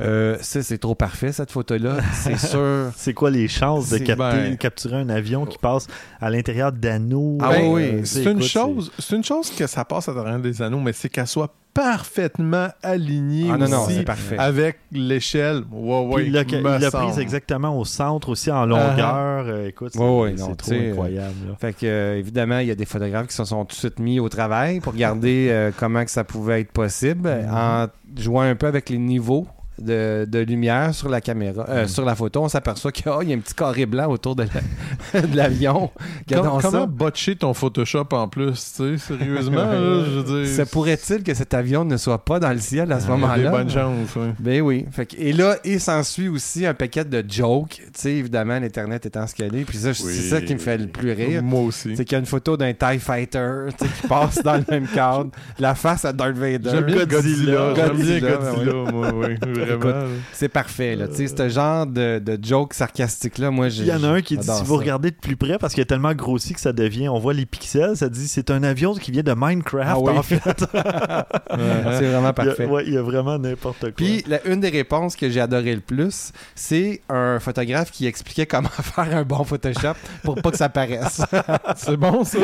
[0.00, 2.90] euh, ça, c'est trop parfait cette photo-là, c'est sûr.
[2.96, 5.86] C'est quoi les chances de capter- ben- capturer un avion qui passe
[6.20, 7.38] à l'intérieur d'anneaux?
[7.40, 10.38] Ah euh, oui, sais, C'est une chose, c'est une chose que ça passe à travers
[10.38, 14.36] des anneaux, mais c'est qu'elle soit parfaitement alignée Ah non, non, aussi parfait.
[14.38, 15.62] avec l'échelle.
[15.70, 16.44] Ouais, il l'a
[16.90, 19.64] prise exactement au centre aussi en longueur.
[19.66, 21.34] Écoute, c'est Ouais, trop incroyable.
[21.48, 21.54] là.
[21.60, 23.98] Fait que, euh, évidemment, il y a des photographes qui se sont tout de suite
[23.98, 28.54] mis au travail pour regarder euh, comment que ça pouvait être possible en jouant un
[28.54, 29.46] peu avec les niveaux.
[29.78, 33.36] De, de lumière sur la caméra, euh, sur la photo, on s'aperçoit qu'il y a
[33.36, 34.44] un petit carré blanc autour de
[35.14, 35.90] la- de l'avion.
[36.28, 36.86] Com- Regardons comment ça.
[36.86, 40.54] botcher ton Photoshop en plus, tu sais, sérieusement, là, je veux dire?
[40.54, 43.12] Ça pourrait-il que cet avion ne soit pas dans le ciel à ce Il y
[43.12, 43.42] a moment-là?
[43.50, 44.28] Des bonnes chances, oui.
[44.38, 44.86] Ben oui.
[44.92, 47.74] Fait que- et là, il s'ensuit aussi un paquet de jokes.
[47.76, 49.66] Tu sais, évidemment, l'Internet étant scalé.
[49.66, 51.42] Puis ça, c'est ça qui me fait le plus rire.
[51.42, 51.94] Moi aussi.
[51.96, 55.28] C'est qu'il y a une photo d'un TIE Fighter qui passe dans le même cadre.
[55.58, 56.70] La face à Darth Vader.
[56.72, 57.74] J'aime bien Godzilla.
[57.74, 59.34] J'aime bien Godzilla, Godzilla, moi, oui.
[60.32, 61.08] C'est parfait, là.
[61.08, 63.82] Tu sais, ce genre de, de joke sarcastique-là, moi, j'ai.
[63.84, 65.82] Il y en a un qui dit si vous regardez de plus près, parce qu'il
[65.82, 68.94] est tellement grossi que ça devient, on voit les pixels, ça dit c'est un avion
[68.94, 70.16] qui vient de Minecraft Ah oui.
[70.16, 70.42] en fait.
[71.98, 72.66] C'est vraiment Il y, a, parfait.
[72.66, 73.90] ouais, il y a vraiment n'importe quoi.
[73.96, 78.46] Puis, la- une des réponses que j'ai adoré le plus, c'est un photographe qui expliquait
[78.46, 81.20] comment faire un bon Photoshop pour pas que ça paraisse.
[81.76, 82.38] C'est bon, ça?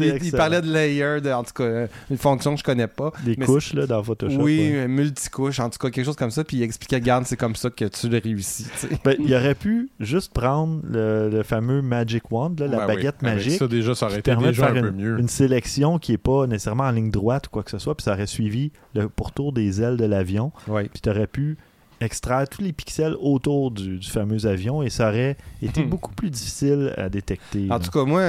[0.00, 3.12] Il, parlait de layer, de, en tout cas, une fonction que je connais pas.
[3.24, 4.40] des couches là, dans Photoshop.
[4.42, 4.88] oui, ouais.
[4.88, 6.33] multicouche, en tout cas, quelque chose comme ça.
[6.42, 8.66] Puis il expliquait, garde, c'est comme ça que tu le réussis.
[9.04, 12.96] Ben, il aurait pu juste prendre le, le fameux Magic Wand, là, la Ben oui.
[12.96, 15.18] baguette Avec magique, Ça, déjà, ça aurait été déjà faire un peu une, mieux.
[15.20, 18.02] une sélection qui est pas nécessairement en ligne droite ou quoi que ce soit, puis
[18.04, 20.50] ça aurait suivi le pourtour des ailes de l'avion,
[20.92, 21.56] puis tu aurais pu
[22.00, 26.30] extraire tous les pixels autour du, du fameux avion et ça aurait été beaucoup plus
[26.30, 27.66] difficile à détecter.
[27.70, 27.78] En là.
[27.78, 28.22] tout cas, moi,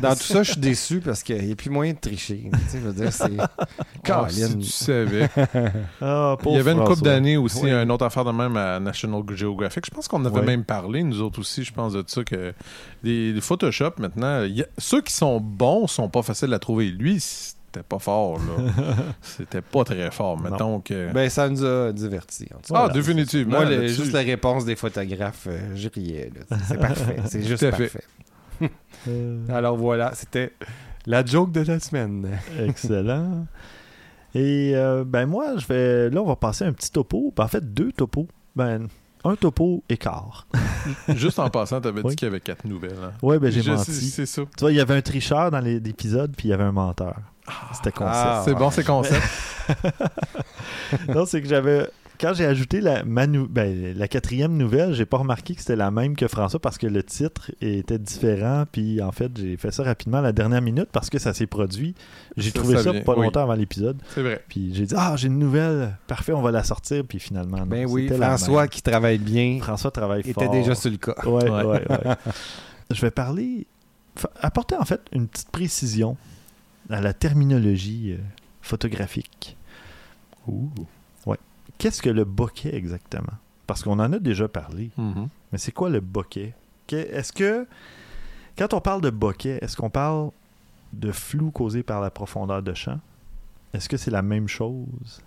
[0.00, 2.50] dans tout ça, je suis déçu parce qu'il n'y a plus moyen de tricher.
[2.52, 3.32] Tu sais, je veux dire, c'est.
[4.10, 5.28] Ah, si tu savais.
[6.00, 7.70] Ah, Il y avait une couple d'années aussi, Oui.
[7.70, 9.84] une autre affaire de même à National Geographic.
[9.86, 10.46] Je pense qu'on avait Ouais.
[10.46, 12.54] même parlé, nous autres aussi, je pense de ça, que
[13.02, 16.58] les, les Photoshop, maintenant, il y a- ceux qui sont bons sont pas faciles à
[16.58, 16.86] trouver.
[16.90, 17.22] Lui,
[17.70, 18.94] c'était pas fort, là.
[19.22, 21.12] c'était pas très fort, mettons que...
[21.12, 22.48] Ben, ça nous a divertis.
[22.54, 22.86] en tout cas.
[22.86, 23.60] ah, définitivement.
[23.62, 26.30] Moi, juste la réponse des photographes, euh, je riais.
[26.50, 26.56] là.
[26.66, 27.16] C'est parfait.
[27.26, 28.02] C'est juste parfait.
[29.48, 30.52] Alors voilà, c'était
[31.06, 32.28] la joke de la semaine.
[32.58, 33.46] excellent.
[34.34, 36.10] Et euh, ben moi, je vais.
[36.10, 37.32] Là, on va passer un petit topo.
[37.36, 38.26] Ben, en fait, deux topos.
[38.56, 38.88] Ben,
[39.24, 40.46] un topo écart.
[41.08, 42.10] Juste en passant, t'avais Oui.
[42.10, 42.92] dit qu'il y avait quatre nouvelles.
[43.02, 43.12] hein.
[43.22, 43.92] Ouais, ben j'ai menti.
[43.92, 44.42] C'est ça.
[44.42, 46.72] Tu vois, il y avait un tricheur dans les- l'épisode, puis il y avait un
[46.72, 47.16] menteur.
[47.74, 48.16] C'était concept.
[48.16, 48.58] Ah, c'est ouais.
[48.58, 49.22] bon, c'est concept.
[51.08, 51.88] non, c'est que j'avais
[52.20, 55.76] quand j'ai ajouté la, ma nou- ben, la quatrième nouvelle, j'ai pas remarqué que c'était
[55.76, 58.64] la même que François parce que le titre était différent.
[58.72, 61.46] Puis en fait, j'ai fait ça rapidement à la dernière minute parce que ça s'est
[61.46, 61.94] produit.
[62.36, 63.24] J'ai trouvé ça pas oui.
[63.24, 63.98] longtemps avant l'épisode.
[64.14, 64.42] C'est vrai.
[64.48, 65.96] Puis j'ai dit Ah, j'ai une nouvelle.
[66.08, 67.04] Parfait, on va la sortir.
[67.08, 70.50] Puis finalement, non, Ben oui, c'était la François qui travaille bien François travaille était fort.
[70.50, 71.14] déjà sur le cas.
[71.24, 71.64] Ouais, Ouais.
[71.64, 72.14] ouais, ouais.
[72.90, 73.66] Je vais parler,
[74.40, 76.16] apporter en fait une petite précision
[76.90, 78.18] à la terminologie euh,
[78.62, 79.56] photographique.
[81.26, 81.36] Ouais.
[81.78, 83.34] Qu'est-ce que le bokeh exactement?
[83.66, 84.90] Parce qu'on en a déjà parlé.
[84.96, 85.28] Mhm.
[85.52, 86.54] Mais c'est quoi le bokeh?
[86.90, 87.66] Est-ce que,
[88.56, 90.30] quand on parle de bokeh, est-ce qu'on parle
[90.94, 92.98] de flou causé par la profondeur de champ?
[93.74, 95.20] Est-ce que c'est la même chose?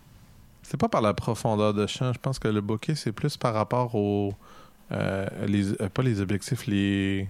[0.64, 2.12] C'est pas par la profondeur de champ.
[2.14, 4.34] Je pense que le bokeh, c'est plus par rapport aux.
[4.92, 7.28] euh, les, euh, pas les objectifs, les.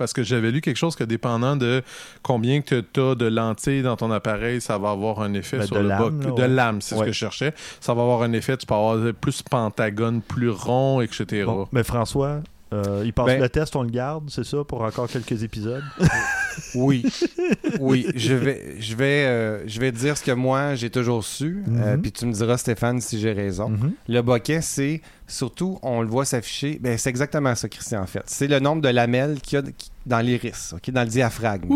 [0.00, 1.82] Parce que j'avais lu quelque chose que dépendant de
[2.22, 5.66] combien que tu as de lentilles dans ton appareil, ça va avoir un effet Ben,
[5.66, 7.52] sur le lame, là, De lame, c'est ce que je cherchais.
[7.80, 11.44] Ça va avoir un effet, tu peux avoir plus pentagone, plus rond, etc.
[11.44, 12.40] Bon, mais François,
[12.72, 15.82] euh, il passe Ben- le test, on le garde, c'est ça, pour encore quelques épisodes?
[16.74, 17.04] Oui,
[17.80, 21.62] oui, je vais, je vais, euh, je vais dire ce que moi j'ai toujours su,
[21.68, 22.02] euh, Mhm.
[22.02, 23.70] puis tu me diras Stéphane si j'ai raison.
[23.70, 23.92] Mhm.
[24.08, 28.22] Le bokeh, c'est surtout, on le voit s'afficher, ben, c'est exactement ça, Christian, en fait.
[28.26, 31.68] C'est le nombre de lamelles qu'il y a qui- dans l'iris, ok, dans le diaphragme.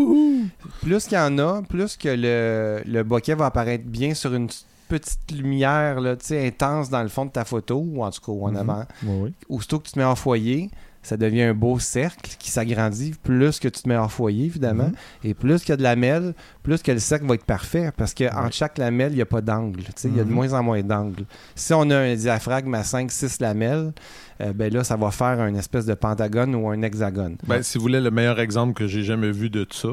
[0.81, 4.49] Plus qu'il y en a, plus que le, le bokeh va apparaître bien sur une
[4.87, 8.45] petite lumière là, intense dans le fond de ta photo, ou en tout cas ou
[8.45, 8.57] en Mhm.
[8.57, 8.85] avant.
[9.03, 9.33] Oui, oui.
[9.49, 10.69] Aussitôt que tu te mets en foyer,
[11.05, 14.87] ça devient un beau cercle qui s'agrandit plus que tu te mets en foyer, évidemment.
[14.87, 14.95] Mhm.
[15.23, 17.91] Et plus qu'il y a de lamelles, plus que le cercle va être parfait.
[17.95, 18.51] Parce qu'entre Ouais.
[18.51, 19.83] chaque lamelle, il n'y a pas d'angle.
[19.83, 20.35] tu sais, Il y a de Mhm.
[20.35, 21.25] moins en moins d'angles.
[21.55, 23.93] Si on a un diaphragme à 5-6 lamelles,
[24.41, 27.37] euh, ben là, ça va faire un espèce de pentagone ou un hexagone.
[27.47, 29.89] Ben, si vous voulez le meilleur exemple que j'ai jamais vu de ça,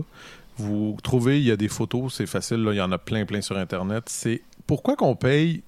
[0.58, 3.24] vous trouvez, il y a des photos, c'est facile, là, il y en a plein,
[3.24, 4.04] plein sur Internet.
[4.08, 5.62] C'est pourquoi qu'on paye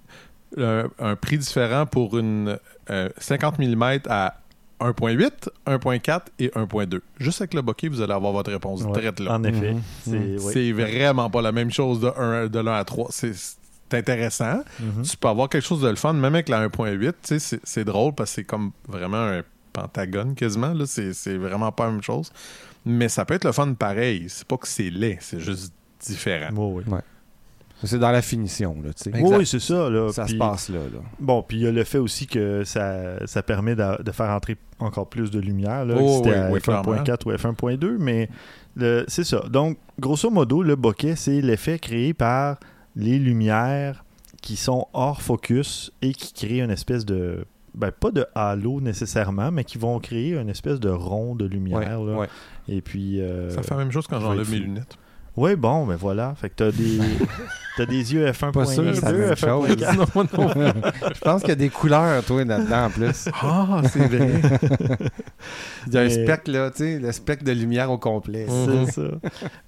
[0.57, 2.59] un, un prix différent pour une
[2.91, 4.37] euh, 50 mm à
[4.81, 7.01] 1.8, 1.4 et 1.2.
[7.19, 9.35] Juste avec le bokeh, vous allez avoir votre réponse Ouais, direct là.
[9.35, 9.73] En effet.
[9.75, 9.83] Mhm.
[10.05, 10.39] C'est Mhm.
[10.53, 13.09] C'est vraiment pas la même chose de 1 de l'un à 3.
[13.11, 13.33] C'est
[13.93, 14.63] intéressant.
[14.81, 15.03] Mhm.
[15.03, 17.61] Tu peux avoir quelque chose de le fun, même avec la 1.8, tu sais, c'est-
[17.63, 20.73] c'est drôle parce que c'est comme vraiment un pentagone quasiment.
[20.73, 20.85] là.
[20.87, 22.31] C'est c'est vraiment pas la même chose.
[22.87, 24.27] Mais ça peut être le fun pareil.
[24.29, 25.73] C'est pas que c'est laid, c'est juste
[26.05, 26.51] différent.
[26.55, 26.99] Oui, oui.
[27.85, 29.23] C'est dans la finition, là, tu sais.
[29.23, 29.89] Oui, c'est ça.
[29.91, 30.11] Là.
[30.13, 30.79] Ça Puis- se passe là.
[30.81, 31.01] là.
[31.21, 34.31] Bon, puis il y a le fait aussi que ça, ça permet de, de faire
[34.31, 35.85] entrer encore plus de lumière.
[35.85, 38.29] Là, Oh, c'était oui, à oui, F1.4 ou F1.2, mais
[38.77, 39.41] le- c'est ça.
[39.51, 42.59] Donc, grosso modo, le bokeh, c'est l'effet créé par
[42.97, 44.05] les lumières
[44.43, 47.45] qui sont hors focus et qui créent une espèce de.
[47.75, 51.79] Ben, pas de halo nécessairement, mais qui vont créer une espèce de rond de lumière.
[52.01, 52.19] Ouais, là.
[52.19, 52.29] ouais.
[52.69, 53.21] Et puis.
[53.21, 54.97] euh, Ça fait la même chose quand j'enlève mes lunettes.
[55.37, 56.35] Oui, bon, ben voilà.
[56.37, 56.99] Fait que t'as des,
[57.77, 60.93] t'as des yeux F1.2, Pas sûr c'est la même F1.4.
[61.15, 63.29] Je pense qu'il y a des couleurs, toi, là-dedans, en plus.
[63.43, 64.41] Ah, c'est vrai.
[65.87, 68.47] Il y a un Mais- spectre, là, tu sais, le spectre de lumière au complet.
[68.49, 69.09] C'est ça.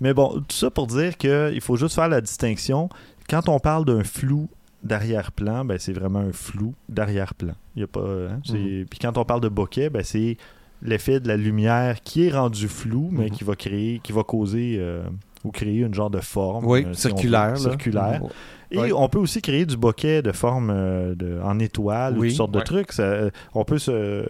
[0.01, 2.89] Mais bon, tout ça pour dire qu'il faut juste faire la distinction.
[3.29, 4.49] Quand on parle d'un flou
[4.85, 7.55] d'arrière-plan, ben c'est vraiment un flou d'arrière-plan.
[7.75, 8.01] Il y a pas.
[8.01, 8.85] hein, Mhm.
[8.89, 10.37] Puis quand on parle de bokeh, ben c'est
[10.81, 13.31] l'effet de la lumière qui est rendu flou, mais Mhm.
[13.31, 15.03] qui va créer, qui va causer euh,
[15.47, 16.67] ou créer une genre de forme.
[16.67, 17.57] Oui, euh, si on veut, circulaire.
[17.57, 18.23] circulaire.
[18.71, 18.93] Et Ouais.
[18.93, 22.51] on peut aussi créer du bokeh de forme euh, de- en étoile ou toutes sortes
[22.53, 22.93] de trucs.
[22.93, 24.27] Ça, euh, on peut se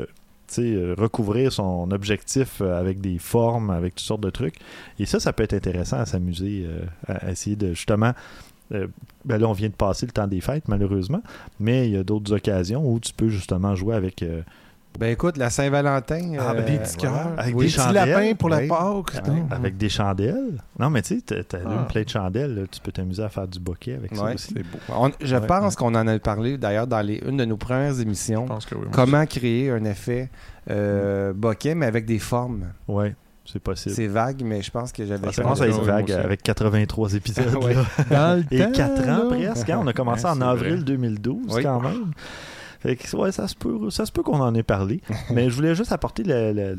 [0.49, 4.55] tu sais, recouvrir son objectif avec des formes, avec toutes sortes de trucs.
[5.01, 8.13] Et ça, ça peut être intéressant à s'amuser, euh, à, à essayer de justement.
[8.73, 8.87] euh,
[9.25, 11.23] ben là, on vient de passer le temps des fêtes, malheureusement,
[11.61, 14.43] mais il y a d'autres occasions où tu peux justement jouer avec, euh,
[14.99, 16.33] Ben écoute, la Saint-Valentin.
[16.39, 17.15] Ah, ben, euh, des petits voilà.
[17.25, 17.33] cœurs.
[17.39, 17.67] Avec Oui.
[17.67, 18.09] des Des petits chandelles.
[18.09, 18.69] lapins pour la Oui.
[18.69, 19.23] Pâques.
[19.51, 20.63] Avec des chandelles.
[20.79, 21.87] Non, mais tu sais, tu allumes Ah.
[21.91, 24.55] plein de chandelles, là, tu peux t'amuser à faire du bokeh avec ça aussi.
[24.57, 24.79] C'est beau.
[24.89, 25.77] On- je Ouais, pense ouais.
[25.79, 28.45] qu'on en a parlé d'ailleurs dans les, une de nos premières émissions.
[28.47, 28.87] Je pense que oui.
[28.93, 30.31] Comment créer un effet
[30.71, 32.65] euh, bokeh, mais avec des formes.
[32.89, 33.95] Ouais, c'est possible.
[33.95, 36.11] C'est vague, mais je pense que j'avais Ça fait commence à un- être oui, vague
[36.13, 37.55] avec 83 épisodes.
[37.63, 37.75] Ouais.
[37.75, 37.85] là.
[38.11, 39.71] Dans le Et temps, 4 ans presque.
[39.71, 40.83] hein, On a commencé Ouais, en avril vrai.
[40.85, 41.63] 2012 Oui.
[41.63, 42.13] quand même.
[42.81, 45.01] Fait que, ouais, ça se peut, ça se peut qu'on en ait parlé.
[45.31, 46.75] Mais je voulais juste apporter la, la-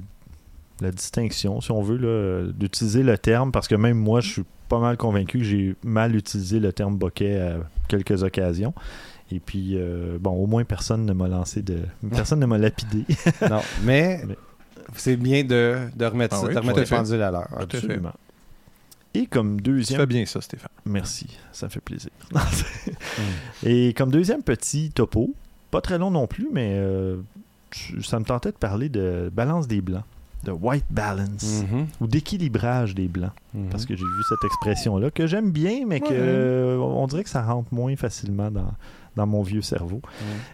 [0.80, 4.44] la distinction, si on veut, là, d'utiliser le terme, parce que même moi, je suis
[4.70, 7.56] pas mal convaincu que j'ai mal utilisé le terme bokeh à
[7.88, 8.74] quelques occasions.
[9.32, 11.80] Et puis, euh, bon, au moins personne ne m'a lancé de.
[12.12, 13.04] Personne ne m'a lapidé.
[13.50, 14.38] Non, mais Mais-
[14.96, 16.96] c'est bien de, de remettre, Ah ça, oui, de remettre fait.
[16.96, 17.48] pendules à l'heure.
[17.50, 17.78] Tout à fait.
[17.78, 18.14] Absolument.
[19.16, 20.70] Et comme Tu deuxième fais bien ça, Stéphane.
[20.86, 22.12] Merci, ça me fait plaisir.
[23.66, 25.34] Et comme deuxième petit topo,
[25.72, 27.18] pas très long non plus, mais euh,
[28.02, 30.04] ça me tentait de parler de balance des blancs.
[30.44, 31.88] de white balance Mhm.
[32.00, 33.32] ou d'équilibrage des blancs.
[33.56, 33.70] Mhm.
[33.70, 37.30] Parce que j'ai vu cette expression-là que j'aime bien, mais que euh, on dirait que
[37.30, 38.72] ça rentre moins facilement dans,
[39.16, 40.00] dans mon vieux cerveau.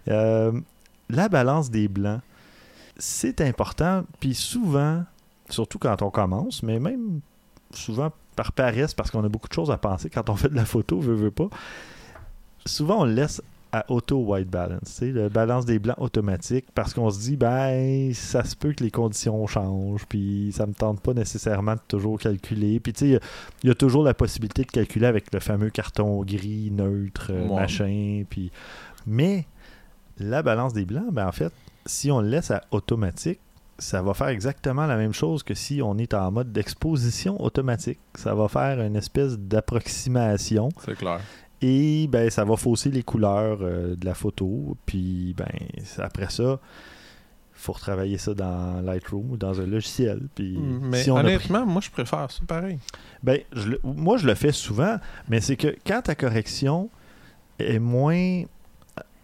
[0.07, 0.53] Euh,
[1.09, 2.21] la balance des blancs,
[2.97, 4.05] c'est important.
[4.21, 5.03] Puis souvent,
[5.49, 7.19] surtout quand on commence, mais même
[7.71, 10.55] souvent par paresse, parce qu'on a beaucoup de choses à penser quand on fait de
[10.55, 11.49] la photo, veut, veut pas.
[12.65, 13.41] Souvent, on le laisse
[13.73, 18.43] à auto white balance, le balance des blancs automatique, parce qu'on se dit, ben, ça
[18.43, 22.79] se peut que les conditions changent, puis ça me tente pas nécessairement de toujours calculer.
[22.79, 23.19] Puis, tu sais, il y a-
[23.63, 27.47] il y, a toujours la possibilité de calculer avec le fameux carton gris, neutre, euh,
[27.53, 28.51] machin, puis...
[29.07, 29.45] Mais
[30.19, 31.51] la balance des blancs, ben, en fait,
[31.85, 33.39] si on le laisse à automatique,
[33.79, 37.97] ça va faire exactement la même chose que si on est en mode d'exposition automatique.
[38.13, 41.19] Ça va faire une espèce d'approximation C'est clair.
[41.63, 44.75] Et ben ça va fausser les couleurs euh, de la photo.
[44.85, 45.47] Puis ben
[45.99, 46.59] après ça,
[47.53, 50.21] faut retravailler ça dans Lightroom ou dans un logiciel.
[50.35, 52.79] Puis Mais si on a pris- honnêtement, moi, je préfère ça pareil.
[53.23, 54.97] ben, je le- moi, je le fais souvent,
[55.29, 56.89] mais c'est que quand ta correction
[57.59, 58.43] est moins.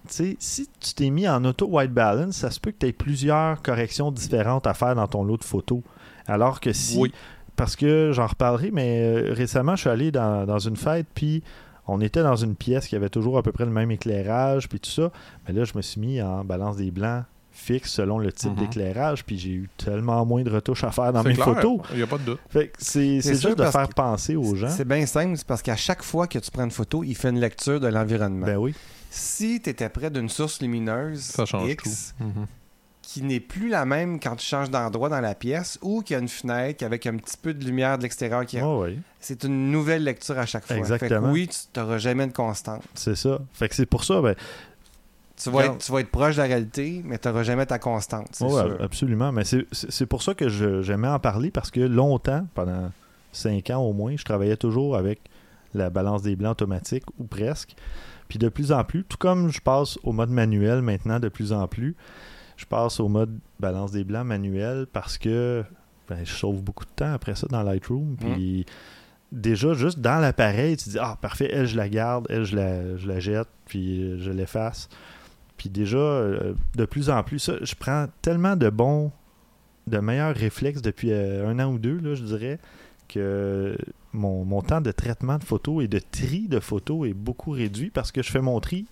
[0.08, 2.88] Tu sais, si tu t'es mis en auto white balance, ça se peut que tu
[2.88, 5.82] aies plusieurs corrections différentes à faire dans ton lot de photos.
[6.26, 6.98] Alors que si.
[6.98, 7.12] Oui.
[7.58, 11.44] Parce que j'en reparlerai, mais euh, récemment, je suis allé dans, dans une fête, puis
[11.90, 14.80] on était dans une pièce qui avait toujours à peu près le même éclairage, puis
[14.80, 15.12] tout ça.
[15.48, 18.58] Mais là, je me suis mis en balance des blancs fixe selon le type Mhm.
[18.58, 21.80] d'éclairage, puis j'ai eu tellement moins de retouches à faire dans C'est mes clair, photos.
[21.92, 22.40] Il n'y a pas de doute.
[22.50, 24.70] Fait que c'est juste de faire penser aux gens.
[24.70, 27.30] C'est bien simple, c'est parce qu'à chaque fois que tu prends une photo, il fait
[27.30, 28.46] une lecture de l'environnement.
[28.46, 28.74] Ben oui.
[29.10, 32.24] Si tu étais près d'une source lumineuse Ça change X, tout.
[32.24, 32.46] Mhm.
[33.12, 36.18] Qui n'est plus la même quand tu changes d'endroit dans la pièce ou qu'il y
[36.18, 39.00] a une fenêtre avec un petit peu de lumière de l'extérieur qui ouais.
[39.20, 40.76] c'est une nouvelle lecture à chaque fois.
[40.76, 41.10] Exactement.
[41.22, 42.84] Fait que oui, tu n'auras jamais de constante.
[42.94, 43.40] C'est ça.
[43.52, 44.36] Fait que c'est pour ça, ben,
[45.36, 47.80] Tu vas, être, tu vas être proche de la réalité, mais tu n'auras jamais ta
[47.80, 48.28] constante.
[48.34, 48.78] C'est ouais, sûr.
[48.80, 49.32] absolument.
[49.32, 52.92] Mais c'est- pour ça que je- j'aimais en parler parce que longtemps, pendant
[53.32, 55.20] cinq ans au moins, je travaillais toujours avec
[55.74, 57.76] la balance des blancs automatique ou presque.
[58.28, 61.54] Puis de plus en plus, tout comme je passe au mode manuel maintenant de plus
[61.54, 61.96] en plus,
[62.60, 65.64] je passe au mode balance des blancs manuel parce que
[66.10, 68.18] ben, je sauve beaucoup de temps après ça dans Lightroom.
[68.20, 68.66] Puis
[69.32, 72.98] déjà, juste dans l'appareil, tu dis Ah, parfait, elle, je la garde, elle, je la,
[72.98, 74.90] je la jette, puis euh, je l'efface.
[75.56, 79.12] Puis déjà, euh, de plus en plus, ça, je prends tellement de bons,
[79.88, 82.60] de meilleurs réflexes depuis euh, un an ou deux, là, je dirais,
[83.08, 83.78] que
[84.12, 87.90] mon, mon temps de traitement de photos et de tri de photos est beaucoup réduit
[87.90, 88.86] parce que je fais mon tri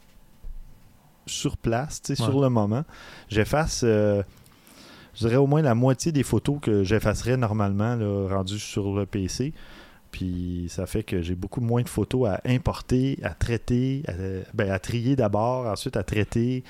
[1.28, 2.16] sur place, Ouais.
[2.16, 2.84] sur le moment.
[3.30, 4.24] J'efface, euh,
[5.14, 9.06] je dirais au moins la moitié des photos que j'effacerais normalement, là, rendues sur le
[9.06, 9.54] PC.
[10.12, 14.14] Puis ça fait que j'ai beaucoup moins de photos à importer, à traiter, à,
[14.54, 16.64] ben, à trier d'abord, ensuite à traiter.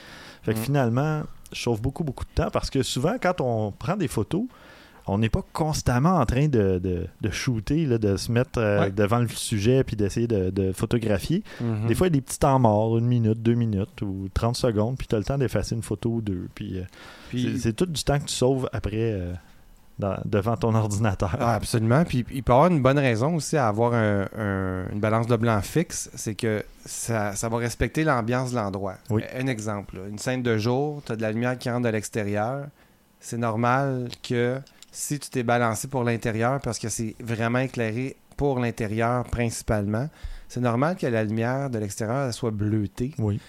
[0.43, 0.63] Fait que Mm.
[0.63, 1.21] finalement,
[1.53, 4.43] je sauve beaucoup, beaucoup de temps parce que souvent, quand on prend des photos,
[5.07, 8.81] on n'est pas constamment en train de, de, de shooter, là, de se mettre euh,
[8.81, 8.91] Ouais.
[8.91, 11.43] devant le sujet puis d'essayer de, de photographier.
[11.61, 11.87] Mhm.
[11.87, 14.55] Des fois, il y a des petits temps morts, une minute, deux minutes ou 30
[14.57, 16.47] secondes, puis tu as le temps d'effacer une photo ou deux.
[16.55, 16.83] Puis, euh,
[17.29, 19.33] Puis- c'est- c'est tout du temps que tu sauves après euh,
[19.99, 21.35] dans- devant ton ordinateur.
[21.39, 22.03] Ah, absolument.
[22.03, 25.25] Puis il peut y avoir une bonne raison aussi à avoir un- un- une balance
[25.27, 28.95] de blanc fixe, c'est que ça, ça va respecter l'ambiance de l'endroit.
[29.09, 29.23] Oui.
[29.35, 31.89] Un exemple, là, une scène de jour, tu as de la lumière qui rentre de
[31.89, 32.65] l'extérieur.
[33.19, 34.59] C'est normal que
[34.99, 40.09] si tu t'es balancé pour l'intérieur, parce que c'est vraiment éclairé pour l'intérieur principalement,
[40.47, 43.13] c'est normal que la lumière de l'extérieur elle soit bleutée.
[43.19, 43.39] Oui.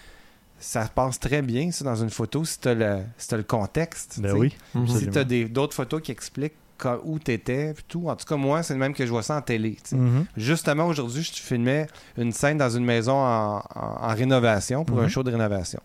[0.61, 3.45] Ça passe très bien, ça, dans une photo, si tu as, le si t'as le
[3.45, 4.19] contexte.
[4.21, 4.55] Ben oui.
[4.75, 4.89] Mhm.
[4.89, 8.09] Si tu as d'autres photos qui expliquent quand- où tu étais, tout.
[8.09, 9.77] En tout cas, moi, c'est le même que je vois ça en télé.
[9.93, 10.27] Mhm.
[10.37, 11.87] Justement, aujourd'hui, je filmais
[12.19, 15.09] une scène dans une maison en, en- en rénovation, pour un Mhm.
[15.09, 15.81] show de rénovation.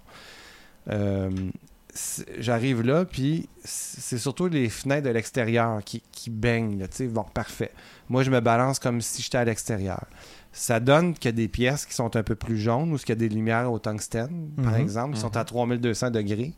[0.89, 1.29] Euh,
[2.39, 6.79] J'arrive là, puis c'est surtout les fenêtres de l'extérieur qui, qui baignent.
[6.79, 7.71] Là, bon, parfait.
[8.09, 10.03] Moi, je me balance comme si j'étais à l'extérieur.
[10.51, 13.09] Ça donne qu'il y a des pièces qui sont un peu plus jaunes ou qu'il
[13.09, 14.79] y a des lumières au tungstène, par Mhm.
[14.81, 16.53] exemple, qui sont à 3200 degrés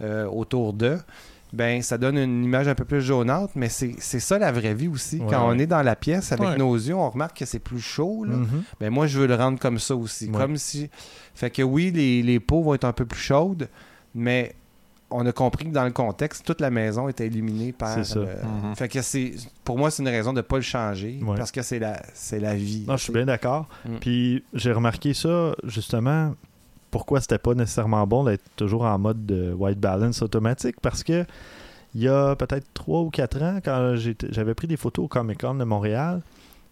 [0.00, 0.98] euh, autour d'eux.
[1.52, 4.88] Ben, ça donne une image un peu plus jaunâtre, mais c'est ça la vraie vie
[4.88, 5.20] aussi.
[5.20, 6.56] Ouais, Quand on est dans la pièce avec Ouais.
[6.56, 8.24] nos yeux, on remarque que c'est plus chaud.
[8.24, 8.34] Là.
[8.34, 8.64] Mhm.
[8.80, 10.28] Ben, moi, je veux le rendre comme ça aussi.
[10.32, 10.90] Comme si.
[11.32, 13.68] Fait que oui, les, les peaux vont être un peu plus chaudes,
[14.16, 14.56] mais
[15.16, 17.94] on a compris que dans le contexte, toute la maison était illuminée par.
[17.94, 18.18] C'est ça.
[18.20, 18.74] le- Mhm.
[18.76, 19.32] Fait que c'est.
[19.64, 21.36] Pour moi, c'est une raison de ne pas le changer Ouais.
[21.36, 22.84] parce que c'est la, c'est la vie.
[22.88, 23.66] Non, je suis bien d'accord.
[23.86, 23.96] Mm.
[24.00, 26.34] Puis j'ai remarqué ça, justement,
[26.90, 31.24] pourquoi c'était pas nécessairement bon d'être toujours en mode de white balance automatique, parce que
[31.94, 35.08] il y a peut-être trois ou quatre ans, quand j'étais- j'avais pris des photos au
[35.08, 36.22] Comic Con de Montréal,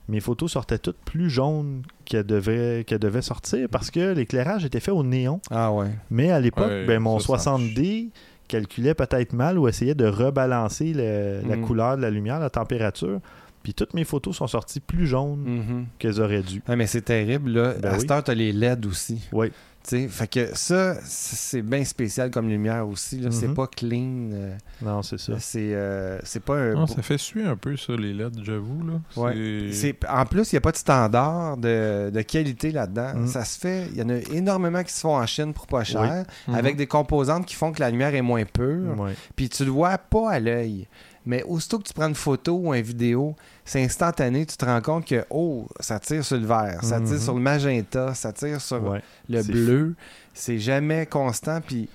[0.09, 4.81] mes photos sortaient toutes plus jaunes qu'elles devaient, qu'elles devaient sortir parce que l'éclairage était
[4.81, 5.41] fait au néon.
[5.51, 5.91] Ah ouais.
[6.11, 8.11] Mais à l'époque, Ouais, ben, mon ça, ça 60D,
[8.49, 11.63] calculait peut-être mal ou essayait de rebalancer le- la Mm.
[11.63, 13.21] couleur de la lumière, la température.
[13.63, 15.87] Puis toutes mes photos sont sorties plus jaunes Mhm.
[16.01, 16.61] qu'elles auraient dû.
[16.67, 17.75] Ah, mais c'est terrible, là.
[17.81, 18.01] Ben à oui.
[18.01, 19.21] cette heure, t'as les LED aussi.
[19.33, 19.53] Oui.
[19.85, 23.19] Tu sais, fait que ça, c'est bien spécial comme lumière aussi.
[23.19, 23.31] Là.
[23.33, 23.55] C'est Mhm.
[23.55, 24.31] pas clean.
[24.33, 25.33] euh, Non, c'est ça.
[25.41, 26.75] c'est, euh, c'est pas un.
[26.75, 28.81] Non, ça fait suer un peu, ça, les LED, j'avoue.
[28.87, 29.01] là.
[29.17, 29.33] Ouais.
[29.73, 33.13] C'est- C'est- En plus, il n'y a pas de standard de, de qualité là-dedans.
[33.17, 33.27] Mm.
[33.27, 33.89] Ça se fait.
[33.93, 36.55] Il y en a énormément qui se font en Chine pour pas cher, Mhm.
[36.55, 38.95] avec des composantes qui font que la lumière est moins pure.
[39.35, 40.87] Puis tu le vois pas à l'œil.
[41.25, 44.45] Mais aussitôt que tu prends une photo ou une vidéo, c'est instantané.
[44.45, 47.21] Tu te rends compte que, oh, ça tire sur le vert, ça tire Mhm.
[47.21, 49.03] sur le magenta, ça tire sur Ouais.
[49.29, 49.95] le C'est bleu.
[50.35, 51.61] C'est jamais constant.
[51.61, 51.89] Puis.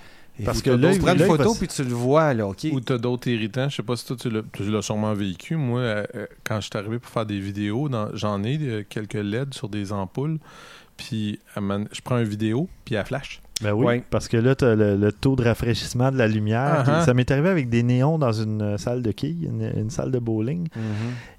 [0.46, 2.68] Parce que l'œil- tu prends une photo puis tu le vois, là, OK?
[2.72, 3.70] Ou t'as d'autres irritants.
[3.70, 5.56] Je sais pas si toi, tu l'as, tu l'as sûrement vécu.
[5.56, 8.84] Moi, euh, euh, quand je suis arrivé pour faire des vidéos, dans- j'en ai euh,
[8.88, 10.38] quelques LED sur des ampoules.
[10.96, 13.42] Puis je prends une vidéo, puis elle flash.
[13.64, 14.04] Ben oui, Ouais.
[14.12, 16.84] parce que là, tu as le, le taux de rafraîchissement de la lumière.
[16.88, 17.02] Ah, ah.
[17.06, 20.12] Ça m'est arrivé avec des néons dans une euh, salle de quilles, une, une salle
[20.12, 20.68] de bowling.
[20.76, 20.82] Mhm.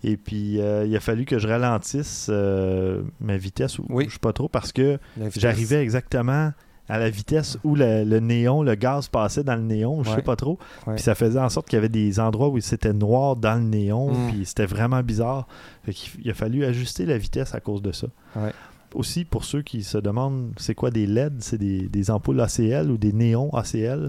[0.02, 4.06] Et puis, euh, il a fallu que je ralentisse euh, ma vitesse, ou Oui.
[4.08, 4.98] je sais pas trop, parce que
[5.36, 6.52] j'arrivais exactement
[6.90, 10.16] à la vitesse où le, le néon, le gaz passait dans le néon, je Ouais.
[10.16, 10.58] sais pas trop.
[10.86, 10.94] Ouais.
[10.94, 13.60] Puis ça faisait en sorte qu'il y avait des endroits où c'était noir dans le
[13.68, 14.30] néon, Mm.
[14.30, 15.46] puis c'était vraiment bizarre.
[15.84, 15.92] Fait
[16.24, 18.06] il a fallu ajuster la vitesse à cause de ça.
[18.36, 18.52] Ouais.
[18.94, 22.90] Aussi, pour ceux qui se demandent, c'est quoi des LED C'est des, des ampoules ACL
[22.90, 24.08] ou des néons ACL Euh,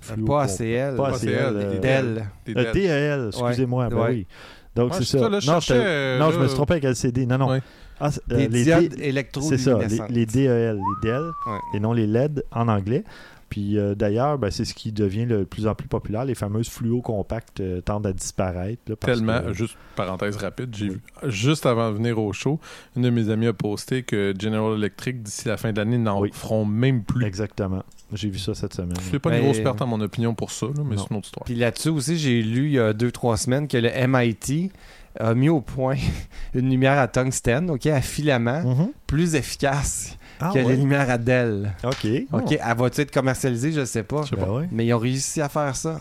[0.00, 0.96] Fluo- Pas ACL.
[0.96, 2.26] Pas ACL, DEL.
[2.46, 3.88] DEL, excusez-moi.
[3.88, 4.08] ben Ouais.
[4.10, 4.26] oui.
[4.74, 5.18] Donc, c'est ça.
[5.28, 5.38] non,
[5.70, 7.24] euh, non, je me suis trompé avec LCD.
[7.26, 7.48] Non, non.
[7.50, 7.62] Ouais.
[7.98, 10.10] Ah, euh, les diodes D- C'est ça, les, électroluminescentes.
[10.10, 11.58] les DEL, les DEL, Ouais.
[11.74, 13.04] et non les LED en anglais.
[13.48, 16.24] Puis euh, d'ailleurs, ben, c'est ce qui devient le plus en plus populaire.
[16.24, 18.82] Les fameuses fluo compacts euh, tendent à disparaître.
[18.88, 22.58] là, parce Tellement, que- juste parenthèse rapide, j'ai vu, juste avant de venir au show,
[22.96, 26.20] une de mes amies a posté que General Electric, d'ici la fin de l'année, n'en
[26.20, 26.30] Oui.
[26.32, 27.24] feront même plus.
[27.24, 27.82] Exactement.
[28.12, 28.96] J'ai vu ça cette semaine.
[29.00, 31.16] Je suis pas une grosse perte en mon opinion pour ça, là, mais c'est une
[31.16, 31.44] autre histoire.
[31.44, 34.70] Puis là-dessus aussi, j'ai lu il y a deux, trois semaines que le MIT
[35.18, 35.96] a mis au point
[36.54, 38.88] une lumière à tungstène, OK, à filament, Mhm.
[39.06, 40.64] plus efficace Ah, que ouais.
[40.64, 41.72] les lumières à DEL.
[41.84, 42.06] OK.
[42.32, 43.72] OK, elle va-tu être commercialisée?
[43.72, 44.22] Je sais pas.
[44.22, 44.52] Je sais Ben pas.
[44.52, 44.68] ouais.
[44.72, 46.00] Mais ils ont réussi à faire ça.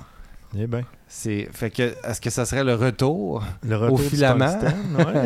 [0.57, 3.43] Eh ben, C'est fait que est-ce que ça serait le retour?
[3.67, 4.57] Le retour du filament?
[4.97, 5.25] ouais.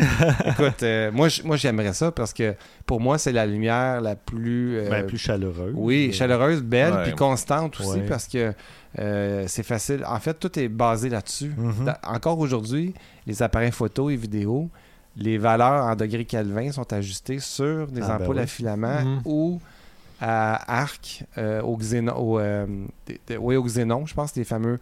[0.52, 2.56] Écoute, euh, moi moi j'aimerais ça parce que
[2.88, 5.72] pour moi c'est la lumière la plus euh, Ben, plus chaleureux.
[5.76, 7.04] oui, Euh, chaleureuse, belle Ouais.
[7.04, 8.06] puis constante aussi Ouais.
[8.10, 8.54] parce que
[8.98, 10.04] euh, c'est facile.
[10.08, 11.52] En fait, tout est basé là-dessus.
[11.56, 11.86] Mhm.
[11.86, 12.96] Dans- Encore aujourd'hui,
[13.28, 14.68] les appareils photo et vidéo,
[15.20, 18.42] les valeurs en degrés Kelvin sont ajustées sur des Ah, ben ampoules oui.
[18.44, 19.22] à filament Mhm.
[19.26, 19.60] ou
[20.22, 22.66] à arc euh, au xénon, au, euh,
[23.06, 24.78] des- des- oui, au xénon, je pense, les fameux,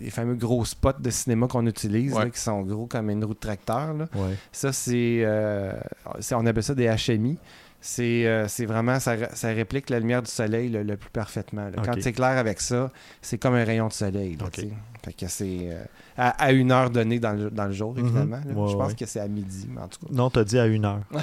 [0.00, 2.24] les fameux gros spots de cinéma qu'on utilise, Ouais.
[2.24, 3.94] là, qui sont gros comme une roue de tracteur.
[3.94, 4.06] là.
[4.14, 4.34] Ouais.
[4.50, 5.72] Ça, c'est, euh,
[6.20, 7.38] c'est- On appelle ça des HMI.
[7.80, 11.66] C'est, euh, c'est vraiment, ça, ça réplique la lumière du soleil le, le plus parfaitement.
[11.66, 11.82] là.
[11.84, 14.36] Quand c'est clair avec ça, c'est comme un rayon de soleil.
[14.36, 14.46] là.
[15.04, 15.84] Fait que c'est euh,
[16.16, 18.04] à, à une heure donnée dans le, dans le jour, Mhm.
[18.06, 18.36] évidemment.
[18.36, 18.94] Ouais, Je pense ouais.
[18.94, 20.06] que c'est à midi, mais en tout cas.
[20.10, 21.00] Non, t'as dit à une heure.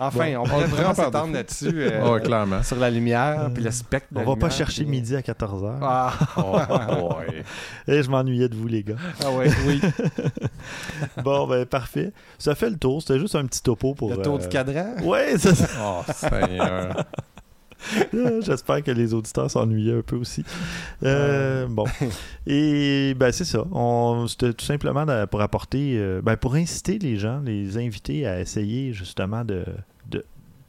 [0.00, 2.62] Enfin, on on pourrait le vraiment s'étendre là-dessus euh, Ouais, clairement.
[2.62, 4.08] Sur la lumière puis le spectre.
[4.14, 5.78] On va pas chercher puis- midi à 14h.
[5.82, 7.42] Ah, Oh, ouais.
[7.88, 8.96] Et je m'ennuyais de vous, les gars.
[9.24, 9.80] ah ouais, oui.
[11.24, 12.12] Bon, ben, parfait.
[12.38, 13.00] Ça fait le tour.
[13.02, 14.10] C'était juste un petit topo pour.
[14.10, 14.94] Le tour euh, du cadran?
[15.02, 15.66] Ouais, c'est ça.
[15.82, 17.04] Oh, Seigneur.
[18.42, 20.44] J'espère que les auditeurs s'ennuyaient un peu aussi.
[21.02, 21.84] Euh, bon.
[22.46, 23.64] Et ben c'est ça.
[24.28, 28.92] C'était tout simplement pour apporter, euh, ben, pour inciter les gens, les inviter à essayer
[28.92, 29.64] justement de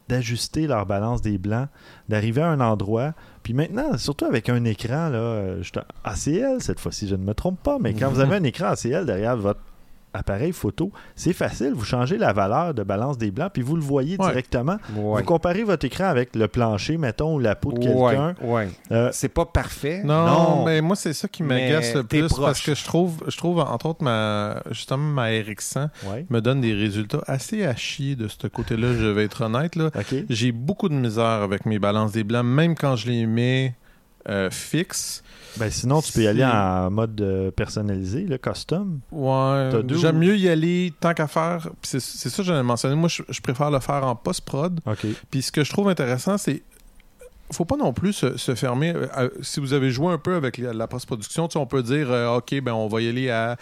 [0.08, 1.68] d'ajuster leur balance des blancs,
[2.08, 3.14] d'arriver à un endroit.
[3.44, 5.64] Puis maintenant, surtout avec un écran là, euh,
[6.04, 9.06] ACL cette fois-ci, je ne me trompe pas, mais quand vous avez un écran ACL
[9.06, 9.60] derrière votre
[10.14, 11.74] appareil photo, c'est facile.
[11.76, 14.28] Vous changez la valeur de balance des blancs, puis vous le voyez Ouais.
[14.28, 14.78] directement.
[14.96, 15.20] Ouais.
[15.22, 18.36] Vous comparez votre écran avec le plancher, mettons, ou la peau de Ouais, quelqu'un.
[18.42, 18.70] ouais.
[18.92, 20.02] Euh, C'est pas parfait.
[20.04, 20.66] Non, Non.
[20.66, 22.46] mais moi, c'est ça qui m'agace le plus proche.
[22.46, 26.26] parce que je trouve, je trouve, entre autres, ma, justement, ma RX100 ouais.
[26.30, 29.76] me donne des résultats assez à chier de ce côté-là, je vais être honnête.
[29.76, 29.88] Là.
[29.96, 30.16] OK.
[30.30, 33.76] J'ai beaucoup de misère avec mes balances des blancs, même quand je les mets
[34.30, 35.24] euh, fixes.
[35.60, 39.00] Ben, sinon, tu peux y aller en mode euh, personnalisé, le custom.
[39.12, 41.70] Ouais, j'aime mieux y aller tant qu'à faire.
[41.84, 42.96] C'est ça que j'allais mentionner.
[42.96, 44.80] Moi, je, je préfère le faire en post-prod.
[45.32, 46.62] Puis ce que je trouve intéressant, c'est
[47.54, 48.94] faut pas non plus se, se fermer.
[48.94, 52.36] euh, si vous avez joué un peu avec la, la post-production, on peut dire euh,
[52.36, 53.56] OK, ben on va y aller à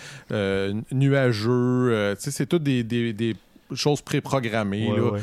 [0.92, 2.16] nuageux.
[2.20, 3.36] c'est tout des, des- des
[3.74, 4.90] choses préprogrammées.
[4.92, 5.12] Ouais, là.
[5.12, 5.20] ouais.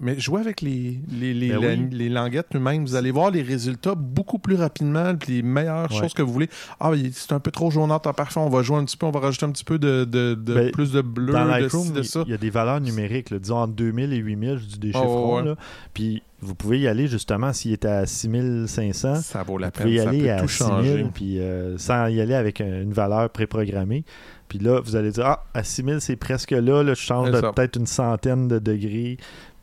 [0.00, 1.88] Mais jouez avec les, les, les, Ben la- oui.
[1.92, 2.84] les languettes eux-mêmes.
[2.84, 5.98] Vous allez voir les résultats beaucoup plus rapidement, puis les meilleures Ouais.
[5.98, 6.48] choses que vous voulez.
[6.80, 9.10] Ah, c'est un peu trop jaunâtre, ah, parfait, on va jouer un petit peu, on
[9.10, 11.86] va rajouter un petit peu de, de, de- Ben, plus de bleu, Dans de Lightroom,
[11.86, 12.22] ci, de il ça.
[12.26, 14.92] il y a des valeurs numériques, là, disons entre 2000 et 8000, je dis des
[14.94, 15.54] Oh, chiffres ouais.
[15.92, 19.16] Puis vous pouvez y aller justement s'il est à 6500.
[19.22, 21.06] Ça vaut la Vous pouvez y peine, ça aller peut à tout 6000 changer.
[21.14, 24.04] puis euh, sans y aller avec un- une valeur préprogrammée.
[24.48, 27.40] Puis là, vous allez dire ah à 6000 c'est presque là, là je change de
[27.40, 29.16] peut-être une centaine de degrés.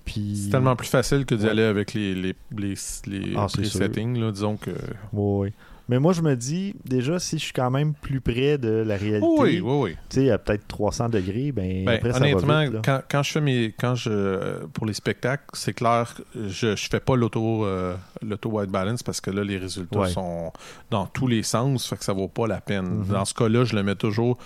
[0.05, 2.75] Puis C'est tellement plus facile que d'y aller avec les, les, les,
[3.07, 3.65] les Ah, sûr.
[3.65, 4.71] settings, là, disons que...
[5.13, 5.53] Ouais.
[5.91, 8.95] Mais moi je me dis déjà si je suis quand même plus près de la
[8.95, 9.95] réalité, oui, oui, oui.
[10.09, 12.73] tu sais à peut-être 300 degrés, ben, Ben, après ça honnêtement, va vite.
[12.73, 12.81] là.
[12.83, 17.01] quand, quand je fais mes quand je pour les spectacles, c'est clair, je je fais
[17.01, 20.09] pas l'auto euh, l'auto white balance parce que là les résultats Ouais.
[20.09, 20.53] sont
[20.89, 22.85] dans tous les sens, fait que ça vaut pas la peine.
[22.85, 23.05] Mhm.
[23.07, 24.37] Dans ce cas-là, je le mets toujours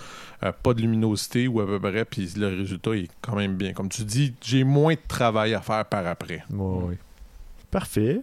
[0.42, 3.72] euh, pas de luminosité ou à peu près, puis le résultat est quand même bien.
[3.72, 6.42] Comme tu dis, j'ai moins de travail à faire par après.
[6.52, 6.98] Ouais, ouais.
[7.70, 8.20] Parfait.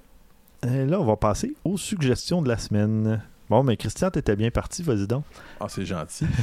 [0.67, 3.21] Et là, on va passer aux suggestions de la semaine.
[3.49, 5.23] Bon, mais Christian, t'étais bien parti, vas-y donc.
[5.59, 6.25] Ah, c'est gentil.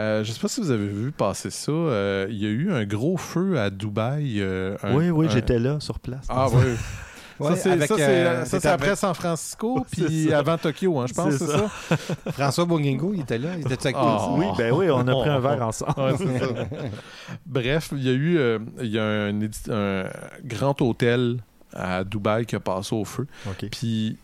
[0.00, 1.70] Euh, je sais pas si vous avez vu passer ça.
[1.70, 4.40] euh, Il y a eu un gros feu à Dubaï.
[4.40, 6.24] euh, un- oui, oui, un- j'étais là, sur place.
[6.30, 6.62] Ah oui.
[7.40, 10.32] Ouais, ça, c'est avec, ça, c'est- euh, ça, c'était c'est après avec San Francisco, puis
[10.32, 11.68] avant Tokyo, hein, je pense, C'est c'est ça?
[12.32, 13.50] François Bourguingo, il était là.
[13.58, 14.00] Il était avec Ah.
[14.02, 14.38] toi aussi?
[14.40, 15.92] Oui, ben oui, on a pris un verre ensemble.
[15.98, 16.90] Ouais.
[17.46, 20.08] Bref, il y a eu euh, il y a un
[20.44, 21.38] grand hôtel
[21.74, 23.26] à Dubaï qui a passé au feu.
[23.46, 23.66] OK.
[23.70, 24.16] Puis,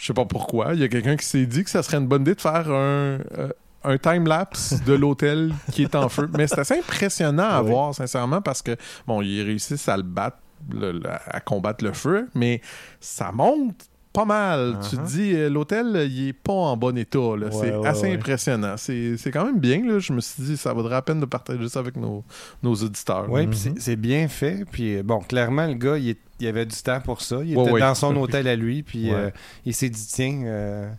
[0.00, 2.06] je sais pas pourquoi, il y a quelqu'un qui s'est dit que ça serait une
[2.06, 3.48] bonne idée de faire un, euh,
[3.84, 6.28] un time-lapse de l'hôtel qui est en feu.
[6.36, 7.70] Mais c'est assez impressionnant à Oui.
[7.70, 10.38] voir, sincèrement, parce que, bon, ils réussissent à le battre,
[10.70, 12.60] le- le- à combattre le feu, mais
[13.00, 14.78] ça monte pas mal.
[14.88, 15.06] Tu te Uh-huh.
[15.06, 17.18] dis, euh, l'hôtel, il est pas en bon état.
[17.18, 18.14] Ouais, c'est ouais, assez ouais.
[18.14, 18.74] impressionnant.
[18.76, 19.82] C'est c'est quand même bien.
[19.84, 19.98] Là.
[19.98, 22.24] Je me suis dit, ça vaudrait la peine de partager ça avec nos,
[22.62, 23.26] nos auditeurs.
[23.30, 23.50] Oui, Mhm.
[23.50, 24.64] puis c'est- bien fait.
[24.70, 27.40] Puis euh, bon, clairement, le gars, il, est- il avait du temps pour ça.
[27.44, 27.80] Il Ouais, était ouais.
[27.80, 29.14] dans son hôtel à lui, puis Ouais.
[29.16, 29.30] euh,
[29.64, 30.90] il s'est dit tiens, euh,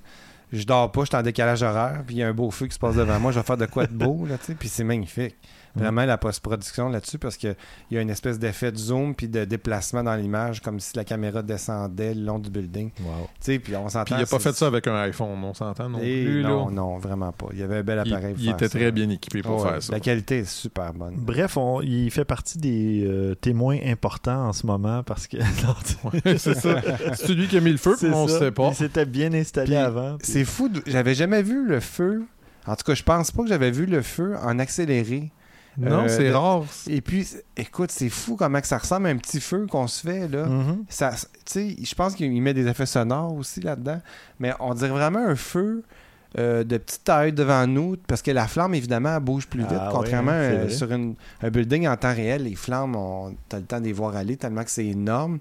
[0.51, 2.67] je dors pas, je suis en décalage horaire, puis il y a un beau feu
[2.67, 4.55] qui se passe devant moi, je vais faire de quoi de beau, là, tu sais.
[4.55, 5.35] Puis c'est magnifique.
[5.75, 7.55] Vraiment la post-production là-dessus, parce qu'il
[7.91, 11.03] y a une espèce d'effet de zoom puis de déplacement dans l'image, comme si la
[11.03, 12.91] caméra descendait le long du building.
[12.95, 13.09] Tu Wow.
[13.39, 14.05] sais, puis on s'entend.
[14.05, 16.41] Puis il a pas fait ça avec un iPhone, on s'entend non Et plus.
[16.41, 16.49] là?
[16.49, 17.47] non, non, vraiment pas.
[17.53, 18.33] Il y avait un bel Il, appareil.
[18.33, 18.79] pour il faire était ça.
[18.79, 19.93] très bien équipé pour Ouais, faire ça.
[19.93, 21.15] La qualité est super bonne.
[21.17, 25.37] Bref, on- il fait partie des euh, témoins importants en ce moment parce que.
[26.03, 26.81] Ouais, c'est ça.
[27.13, 28.39] C'est celui qui a mis le feu, c'est puis on ça.
[28.39, 28.69] sait pas.
[28.69, 30.17] Il s'était bien installé Puis, avant.
[30.17, 30.69] puis- C'est fou.
[30.87, 32.23] J'avais jamais vu le feu.
[32.65, 35.31] En tout cas, je pense pas que j'avais vu le feu en accéléré.
[35.77, 36.63] Non, Euh, c'est de- rare.
[36.87, 40.01] Et puis, écoute, c'est fou comment que ça ressemble à un petit feu qu'on se
[40.05, 40.45] fait, là.
[40.45, 40.85] Mhm.
[40.89, 41.05] Tu
[41.45, 44.01] sais, je pense qu'il met des effets sonores aussi là-dedans.
[44.39, 45.83] Mais on dirait vraiment un feu
[46.37, 49.69] euh, de petite taille devant nous, parce que la flamme, évidemment, elle bouge plus vite.
[49.71, 53.29] Ah ouais, contrairement hein, euh, sur une- un building en temps réel, les flammes, on
[53.51, 55.39] as le temps de les voir aller tellement que c'est énorme.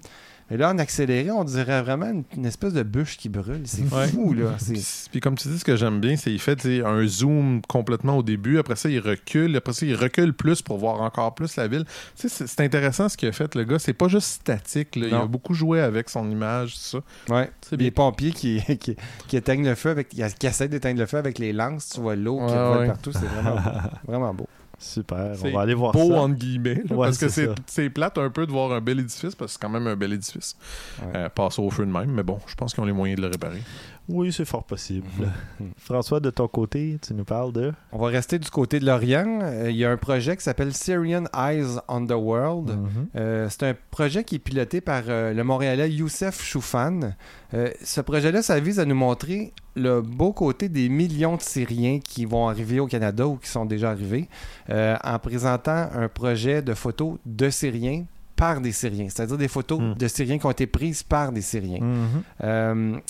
[0.51, 3.61] Mais là, en accéléré, on dirait vraiment une, une espèce de bûche qui brûle.
[3.65, 4.07] C'est Ouais.
[4.07, 4.55] fou, là.
[4.63, 8.17] Puis, puis comme tu dis, ce que j'aime bien, c'est qu'il fait un zoom complètement
[8.17, 8.57] au début.
[8.57, 9.55] Après ça, il recule.
[9.55, 11.85] Après ça, il recule plus pour voir encore plus la ville.
[12.17, 13.79] Tu sais, c'est intéressant ce qu'il a fait, le gars.
[13.79, 14.95] C'est pas juste statique.
[14.95, 15.07] là.
[15.07, 17.33] Il a beaucoup joué avec son image, tout ça.
[17.33, 17.49] Ouais.
[17.71, 18.95] Les pompiers qui, qui,
[19.27, 22.15] qui éteignent le feu, avec, qui essaient d'éteindre le feu avec les lances, tu vois
[22.15, 22.87] l'eau qui Ouais, vole ouais.
[22.87, 23.57] partout, c'est vraiment.
[24.07, 24.47] Vraiment beau.
[24.79, 25.33] Super.
[25.43, 26.21] On va aller voir Beau, ça.
[26.21, 26.81] entre guillemets.
[26.89, 27.27] là, Ouais, parce que
[27.67, 29.95] c'est plate un peu de voir un bel édifice, parce que c'est quand même un
[29.95, 30.55] bel édifice.
[31.01, 31.11] Ouais.
[31.15, 32.11] Euh, passer au feu de même.
[32.11, 33.61] Mais bon, je pense qu'ils ont les moyens de le réparer.
[34.11, 35.05] Oui, c'est fort possible.
[35.59, 35.69] Mhm.
[35.77, 37.71] François, de ton côté, tu nous parles de?
[37.91, 39.39] On va rester du côté de l'Orient.
[39.43, 42.71] Euh, Il y a un projet qui s'appelle Syrian Eyes on the World.
[42.71, 43.07] Mhm.
[43.15, 47.11] Euh, c'est un projet qui est piloté par euh, le Montréalais Youssef Choufan.
[47.53, 51.99] Euh, ce projet-là, ça vise à nous montrer le beau côté des millions de Syriens
[52.03, 54.27] qui vont arriver au Canada ou qui sont déjà arrivés
[54.69, 58.03] en présentant un projet de photos de Syriens
[58.35, 59.93] par des Syriens, c'est-à-dire des photos Mm.
[59.95, 61.83] de Syriens qui ont été prises par des Syriens.
[61.83, 63.01] Mhm.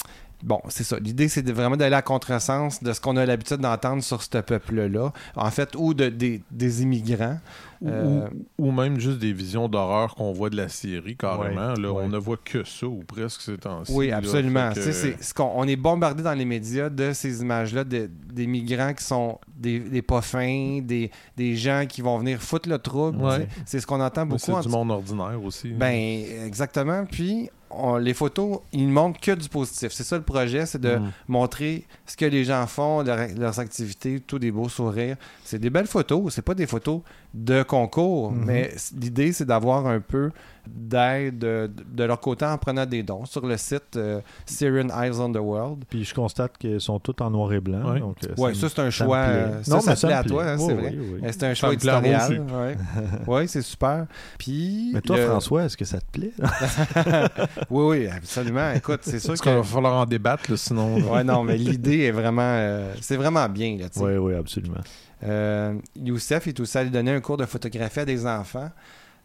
[0.44, 0.98] Bon, c'est ça.
[1.00, 5.12] L'idée, c'est vraiment d'aller à contresens de ce qu'on a l'habitude d'entendre sur ce peuple-là,
[5.36, 7.38] en fait, ou de, des, des immigrants.
[7.82, 8.28] Ou, Euh,
[8.58, 11.74] ou- ou même juste des visions d'horreur qu'on voit de la série, carrément.
[11.76, 12.04] là, ouais.
[12.04, 13.94] On ne voit que ça, ou presque ces temps-ci.
[13.96, 14.18] Oui, là.
[14.18, 14.72] absolument.
[14.74, 19.04] Tu que- on est bombardé dans les médias de ces images-là, de- des migrants qui
[19.06, 23.24] sont des, des pas fins, des, des gens qui vont venir foutre le trouble.
[23.24, 23.48] Ouais.
[23.66, 24.40] C'est ce qu'on entend beaucoup.
[24.42, 25.70] C'est du monde ordinaire aussi.
[25.70, 27.06] Ben, exactement.
[27.10, 29.92] Puis, on- les photos, ils ne montrent que du positif.
[29.92, 31.12] C'est ça le projet, c'est de Mm.
[31.28, 35.18] montrer ce que les gens font, leur- leurs activités, tous des beaux sourires.
[35.44, 37.02] C'est des belles photos, c'est pas des photos
[37.34, 38.44] de concours, Mhm.
[38.46, 40.32] mais l'idée, c'est d'avoir un peu
[40.68, 45.20] d'aide de, de leur côté en prenant des dons sur le site euh, Syrian Eyes
[45.20, 45.84] on the World.
[45.90, 47.92] Puis je constate qu'ils sont tous en noir et blanc.
[47.92, 48.00] Ouais.
[48.00, 49.18] donc, euh, Ouais, ça, c'est un choix.
[49.18, 50.66] euh, Ça, Non, ça plaît me à toi, hein, plaît.
[50.68, 50.96] c'est Oui, vrai.
[51.00, 51.30] oui, oui.
[51.32, 52.46] C'est un Ça choix éditorial.
[52.52, 52.78] Ouais,
[53.28, 54.06] Ouais, c'est super.
[54.38, 56.34] Puis, Mais toi, le- François, est-ce que ça te plaît?
[57.70, 58.72] Oui, oui, absolument.
[58.74, 60.98] Écoute, c'est sûr qu'il va falloir en débattre, là, sinon.
[61.12, 62.42] Ouais, non, mais l'idée est vraiment.
[62.44, 64.06] euh, c'est vraiment bien, là, tu sais.
[64.06, 64.82] Oui, oui, absolument.
[65.24, 68.70] Euh, Youssef est aussi allé donner un cours de photographie à des enfants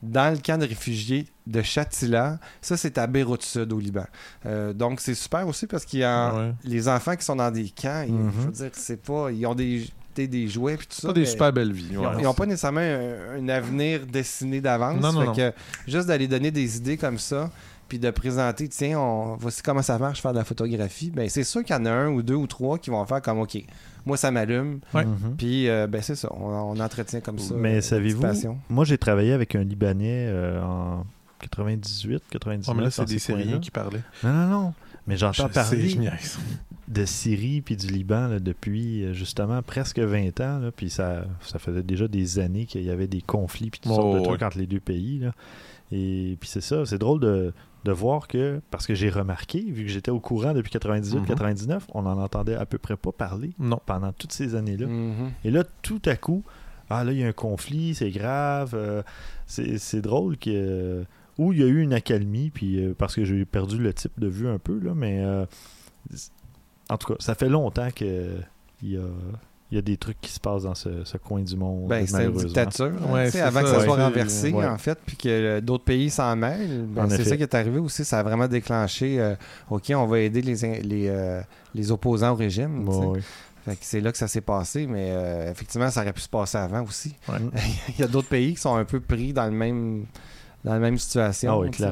[0.03, 2.39] dans le camp de réfugiés de Chatila.
[2.61, 4.05] Ça, c'est à Beyrouth Sud, au Liban.
[4.45, 6.53] Euh, donc, c'est super aussi parce qu'il y a Ouais.
[6.65, 8.05] les enfants qui sont dans des camps.
[8.07, 8.33] ils- Mhm.
[8.39, 9.31] Je veux dire, c'est pas.
[9.31, 11.09] Ils ont des, des, des jouets puis tout ça.
[11.09, 11.89] Pas des super belles vies.
[11.93, 15.01] Ils n'ont pas nécessairement un, un avenir dessiné d'avance.
[15.01, 15.33] Non, non,
[15.87, 17.51] juste d'aller donner des idées comme ça,
[17.89, 21.45] puis de présenter, tiens, on, voici comment ça marche faire de la photographie, ben c'est
[21.45, 23.59] sûr qu'il y en a un ou deux ou trois qui vont faire comme, OK,
[24.07, 25.05] moi ça m'allume, Ouais.
[25.05, 25.35] Mhm.
[25.37, 27.55] puis euh, ben c'est ça, on, on entretient comme ça.
[27.57, 28.25] Mais euh, savez-vous,
[28.69, 31.05] moi j'ai travaillé avec un Libanais euh, en
[31.41, 32.69] 98, 99.
[32.69, 33.19] Ouais, mais là, c'est des.
[33.19, 34.03] Syriens qui parlaient.
[34.23, 34.75] Non, non, non.
[35.07, 36.39] Mais j'entends Je parler je niaise.
[36.89, 40.59] de Syrie puis du Liban là, depuis justement presque 20 ans.
[40.61, 43.93] Là, puis ça, ça faisait déjà des années qu'il y avait des conflits puis toutes
[43.93, 44.25] Oh, sortes de ouais.
[44.29, 45.19] trucs entre les deux pays.
[45.19, 45.33] Là.
[45.93, 47.53] Et puis c'est ça, c'est drôle de,
[47.85, 51.81] de voir que, parce que j'ai remarqué, vu que j'étais au courant depuis 98-99, Mhm.
[51.95, 53.81] on n'en entendait à peu près pas parler Non.
[53.85, 54.87] pendant toutes ces années-là.
[54.87, 55.31] Mhm.
[55.45, 56.43] Et là, tout à coup,
[56.91, 58.73] ah là, il y a un conflit, c'est grave.
[58.75, 59.03] euh,
[59.47, 61.05] c'est c'est drôle que.
[61.37, 64.13] Où il y a eu une accalmie, puis euh, parce que j'ai perdu le type
[64.19, 65.45] de vue un peu, là, mais euh,
[66.89, 68.37] en tout cas, ça fait longtemps que
[68.83, 69.01] il y a,
[69.71, 71.89] il y a des trucs qui se passent dans ce, ce coin du monde.
[71.89, 72.93] Ben, c'est une dictature.
[73.11, 73.85] Ouais, tu sais, c'est avant ça, que ça ouais.
[73.85, 74.67] soit renversé, ouais.
[74.67, 77.55] en fait, puis que euh, d'autres pays s'en mêlent, ben, En c'est ça qui est
[77.55, 78.05] arrivé aussi.
[78.05, 79.35] Ça a vraiment déclenché, euh,
[79.71, 81.41] OK, on va aider les, in- les, euh,
[81.75, 82.89] les opposants au régime.
[83.81, 86.83] c'est là que ça s'est passé, mais euh, effectivement, ça aurait pu se passer avant
[86.83, 87.15] aussi.
[87.29, 87.39] Ouais.
[87.89, 90.05] Il y a d'autres pays qui sont un peu pris dans le même
[90.63, 91.53] dans la même situation.
[91.53, 91.85] Ah oui, sais.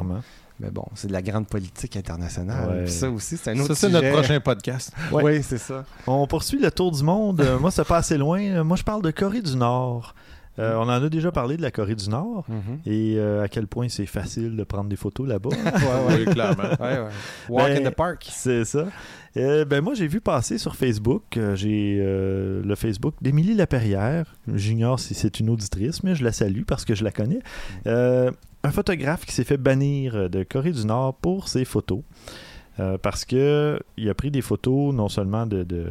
[0.62, 2.82] Mais bon, c'est de la grande politique internationale.
[2.82, 2.86] Ouais.
[2.86, 4.92] Ça aussi, c'est un autre Ça, c'est notre prochain podcast.
[5.12, 5.22] Ouais.
[5.24, 5.84] Oui, c'est ça.
[6.06, 7.40] On poursuit le tour du monde.
[7.40, 8.40] Euh, moi, c'est pas assez loin.
[8.40, 10.14] Euh, Moi, je parle de Corée du Nord.
[10.58, 12.78] Euh, on en a déjà parlé de la Corée du Nord Mhm.
[12.84, 15.48] et euh, à quel point c'est facile de prendre des photos là-bas.
[15.50, 16.24] ouais, ouais.
[16.26, 16.62] Oui, clairement.
[16.78, 17.08] ouais, ouais.
[17.48, 18.26] Walk Ben, in the park.
[18.30, 18.84] C'est ça.
[19.36, 24.34] Euh, ben moi, j'ai vu passer sur Facebook, euh, j'ai euh, le Facebook d'Émilie Laperrière.
[24.54, 27.40] J'ignore si c'est une auditrice, mais je la salue parce que je la connais.
[28.64, 32.02] Un photographe qui s'est fait bannir de Corée du Nord pour ses photos.
[33.02, 35.86] Parce que il a pris des photos non seulement de, de,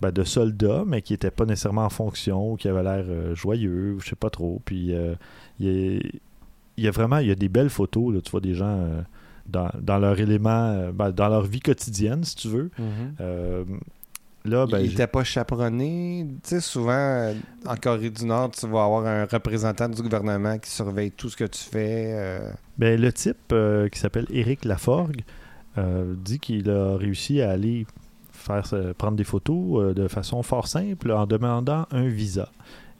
[0.00, 4.00] ben, soldats, mais qui n'étaient pas nécessairement en fonction, ou qui avaient l'air joyeux, ou
[4.00, 4.60] je sais pas trop.
[4.64, 4.92] Puis
[5.60, 6.00] il y a-
[6.76, 8.12] y a vraiment il y a des belles photos.
[8.14, 9.04] Là, tu vois des gens
[9.48, 12.70] dans, dans leur élément, euh, ben, dans leur vie quotidienne, si tu veux.
[12.78, 13.14] Mhm.
[13.20, 13.64] Euh,
[14.44, 16.26] là, ben, il n'était pas chaperonné.
[16.42, 17.34] Tu sais, souvent, euh,
[17.66, 21.36] en Corée du Nord, tu vas avoir un représentant du gouvernement qui surveille tout ce
[21.36, 22.12] que tu fais.
[22.14, 22.50] euh.
[22.76, 25.22] ben, le type euh, qui s'appelle Éric Laforgue
[25.76, 27.86] euh, dit qu'il a réussi à aller
[28.32, 32.48] faire prendre des photos de façon fort simple en demandant un visa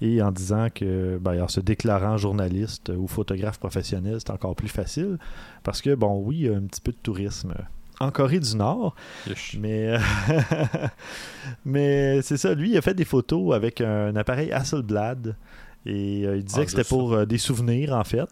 [0.01, 4.69] et en disant que ben, en se déclarant journaliste ou photographe professionnel, c'est encore plus
[4.69, 5.19] facile.
[5.63, 7.55] Parce que bon oui, il y a un petit peu de tourisme
[8.01, 8.95] en Corée du Nord,
[9.59, 9.99] mais euh,
[11.65, 15.37] mais c'est ça, lui il a fait des photos avec un appareil Hasselblad.
[15.87, 18.29] Et euh, il disait Ah, que c'était pour euh, des souvenirs en fait.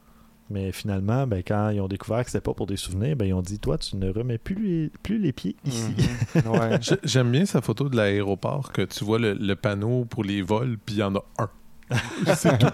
[0.49, 3.32] Mais finalement, ben, quand ils ont découvert que c'était pas pour des souvenirs, ben, ils
[3.34, 5.94] ont dit Toi, tu ne remets plus les, plus les pieds ici.
[6.36, 6.42] Mhm.
[6.53, 6.78] Ouais.
[6.80, 10.42] J'ai- J'aime bien sa photo de l'aéroport, que tu vois le, le panneau pour les
[10.42, 11.49] vols, puis il y en a un.
[12.36, 12.66] C'est tout.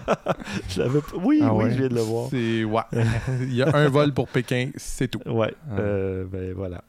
[0.69, 1.71] Je l'avais pas- Oui, Ah oui, ouais.
[1.71, 2.29] je viens de le voir.
[2.31, 2.63] C'est...
[2.63, 2.81] Ouais.
[3.41, 5.21] Il y a un vol pour Pékin, c'est tout.
[5.27, 5.79] Ouais, Ah.
[5.79, 6.83] euh, ben voilà.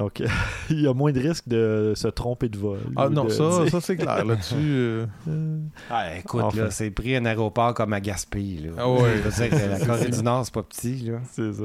[0.00, 0.22] Donc,
[0.70, 2.78] il y a moins de risque de se tromper de vol.
[2.96, 4.24] Ah non, de- ça, ça c'est clair.
[4.24, 4.56] Là-dessus,
[5.28, 5.58] euh,
[5.90, 6.62] Ah, écoute, Enfin.
[6.64, 8.58] là, c'est pris un aéroport comme à Gaspé.
[8.64, 8.70] Là.
[8.78, 9.20] Ah ouais.
[9.20, 10.96] Dire que la Corée du Nord, c'est pas petit.
[11.10, 11.18] Là.
[11.30, 11.62] c'est ça.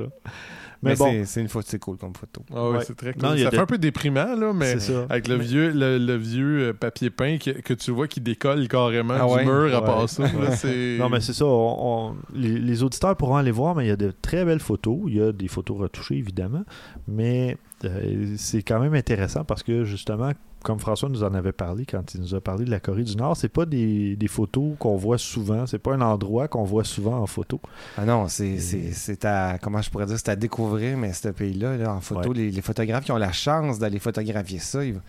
[0.84, 2.42] Mais, Mais, bon, c'est- c'est une photo, c'est cool comme photo.
[2.54, 2.84] ah ouais, Ouais.
[2.86, 3.24] c'est très cool.
[3.24, 5.06] Non, il y a ça fait un peu déprimant, là, mais c'est ça.
[5.10, 8.68] avec le vieux, le, le vieux euh, papier peint que, que tu vois qui décolle
[8.68, 9.46] carrément Ah du ouais?
[9.46, 9.86] mur à Ouais.
[9.86, 10.24] part ça.
[10.24, 10.98] là, c'est...
[11.00, 11.46] Non, mais c'est ça.
[11.46, 14.60] on- on- les, les auditeurs pourront aller voir, mais il y a de très belles
[14.60, 15.00] photos.
[15.08, 16.66] Il y a des photos retouchées, évidemment.
[17.08, 20.32] Mais euh, c'est quand même intéressant parce que, justement,
[20.64, 23.16] comme François nous en avait parlé quand il nous a parlé de la Corée du
[23.16, 25.68] Nord, c'est pas des, des photos qu'on voit souvent.
[25.68, 27.60] C'est pas un endroit qu'on voit souvent en photo.
[27.98, 31.28] Ah non, c'est c'est- c'est à, comment je pourrais dire, c'est à découvrir, mais ce
[31.30, 32.36] pays-là, là, en photo, Ouais.
[32.38, 35.00] les, les photographes qui ont la chance d'aller photographier ça, ils-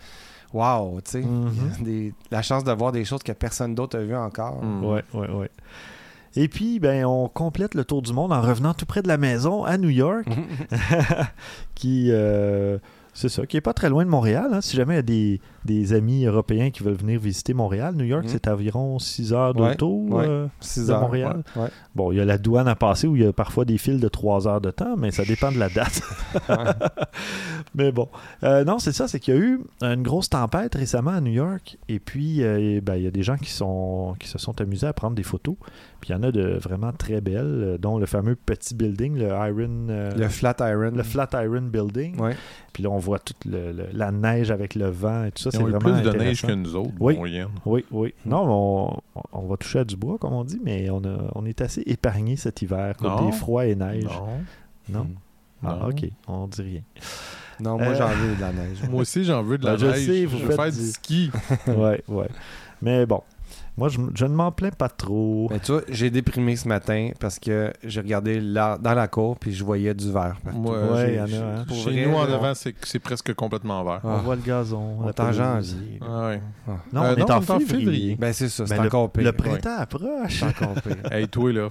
[0.53, 1.51] wow, tu sais, Mhm.
[1.83, 4.63] des- la chance de voir des choses que personne d'autre a vues encore.
[4.63, 4.85] Mm.
[4.85, 5.49] Ouais, ouais, ouais.
[6.39, 9.17] Et puis, ben, on complète le tour du monde en revenant tout près de la
[9.17, 10.27] maison à New York,
[11.75, 12.77] qui, euh,
[13.15, 14.51] c'est ça, qui est pas très loin de Montréal.
[14.53, 14.61] hein.
[14.61, 18.05] Si jamais il y a des, des amis européens qui veulent venir visiter Montréal, New
[18.05, 18.29] York, Mhm.
[18.31, 20.25] c'est environ 6 heures d'auto ouais.
[20.27, 21.01] euh, 6 de heures.
[21.01, 21.43] Montréal.
[21.55, 21.67] Ouais.
[21.93, 23.99] Bon, il y a la douane à passer où il y a parfois des files
[23.99, 26.01] de 3 heures de temps, mais ça dépend de la date.
[27.75, 28.09] mais bon.
[28.43, 31.31] Euh, non, c'est ça, c'est qu'il y a eu une grosse tempête récemment à New
[31.33, 31.77] York.
[31.89, 34.59] Et puis, euh, et ben, il y a des gens qui, sont, qui se sont
[34.61, 35.55] amusés à prendre des photos.
[36.01, 39.17] Puis il y en a de vraiment très belles, euh, dont le fameux petit building,
[39.17, 39.87] le Iron.
[40.15, 40.91] Le Flatiron.
[40.95, 42.19] le Flatiron Building.
[42.19, 42.35] Ouais.
[42.73, 45.56] Puis là, on voit toute le- le- la neige avec le vent et tout ça.
[45.59, 47.15] Ils C'est ont eu plus de neige que nous autres, Oui.
[47.17, 47.47] moyenne.
[47.65, 48.13] Oui, oui.
[48.25, 49.01] Non, mais on,
[49.33, 51.81] on va toucher à du bois, comme on dit, mais on, a, on est assez
[51.85, 54.03] épargné cet hiver, côté froid et neige.
[54.05, 54.99] Non.
[54.99, 55.03] Non?
[55.03, 55.15] Mm.
[55.65, 55.89] Ah, Non.
[55.89, 56.81] ok, on dit rien.
[57.59, 58.77] Non, moi, Euh, j'en veux de la neige.
[58.89, 60.05] Moi aussi, j'en veux de la Ben, je neige.
[60.05, 61.31] sais, vous je veux faites faire du- du ski.
[61.67, 62.29] ouais, ouais.
[62.81, 63.23] Mais bon,
[63.77, 65.47] moi, je, je ne m'en plains pas trop.
[65.51, 69.37] Mais tu vois, j'ai déprimé ce matin parce que j'ai regardé là, dans la cour
[69.37, 70.37] puis je voyais du verre.
[70.43, 70.59] partout.
[70.59, 71.27] Moi, Ouais, y en a,
[71.59, 71.65] hein.
[71.67, 74.01] Pour Chez vrai, nous, en là, avant, c'est presque complètement vert.
[74.03, 74.07] Ah.
[74.07, 74.97] On voit le gazon.
[74.99, 75.99] On la est en janvier.
[76.01, 76.41] Ah ouais.
[76.91, 78.15] Non, Euh, on est non, en on est en février.
[78.19, 79.23] Ben, c'est ça, c'est Ben, le, encore pire.
[79.23, 80.39] le printemps approche.
[80.39, 80.95] C'est encore pire.
[81.11, 81.69] Hey, toi, là.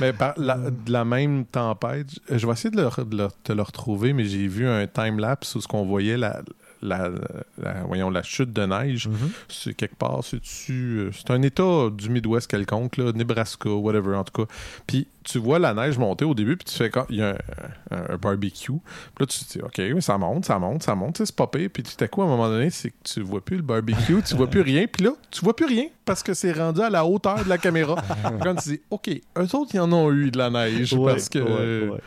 [0.00, 3.54] mais par la, de la même tempête, je vais essayer de, le, de le- de
[3.54, 6.42] le retrouver, mais j'ai vu un time-lapse où ce qu'on voyait la,
[6.82, 7.10] la,
[7.62, 9.08] la- voyons, la chute de neige.
[9.08, 9.30] Mhm.
[9.48, 11.10] C'est quelque part, c'est dessus.
[11.12, 14.52] C'est un état du Midwest quelconque, là, Nebraska, whatever, en tout cas.
[14.86, 17.30] Puis tu vois la neige monter au début, puis tu fais quand il y a
[17.30, 18.72] un, un- un barbecue.
[18.72, 21.46] Puis là, tu te dis, OK, mais ça monte, ça monte, ça monte, c'est pas
[21.46, 21.68] pire.
[21.72, 24.22] Puis tout à coup, à un moment donné, c'est que tu vois plus le barbecue,
[24.26, 24.86] tu vois plus rien.
[24.90, 27.58] Puis là, tu vois plus rien parce que c'est rendu à la hauteur de la
[27.58, 27.96] caméra.
[28.42, 31.28] quand tu dis, OK, eux autres, ils en ont eu de la neige Ouais, parce
[31.28, 31.38] que.
[31.38, 32.00] ouais, ouais.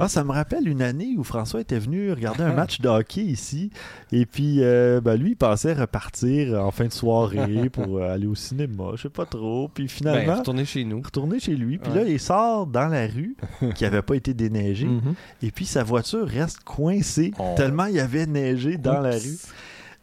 [0.00, 3.22] Ah, ça me rappelle une année où François était venu regarder un match de hockey
[3.22, 3.70] ici.
[4.12, 8.26] Et puis, euh, ben, lui, il pensait repartir en fin de soirée pour euh, aller
[8.26, 8.84] au cinéma.
[8.96, 9.68] Je sais pas trop.
[9.72, 11.00] Puis Ben, finalement, retourner chez nous.
[11.02, 11.78] retourner chez lui.
[11.78, 12.04] Puis Ouais.
[12.04, 13.36] là, il sort dans la rue
[13.74, 14.86] qui avait pas été déneigée.
[14.86, 15.14] Mhm.
[15.42, 17.54] Et puis, sa voiture reste coincée Oh.
[17.56, 19.38] tellement il y avait neigé dans la rue.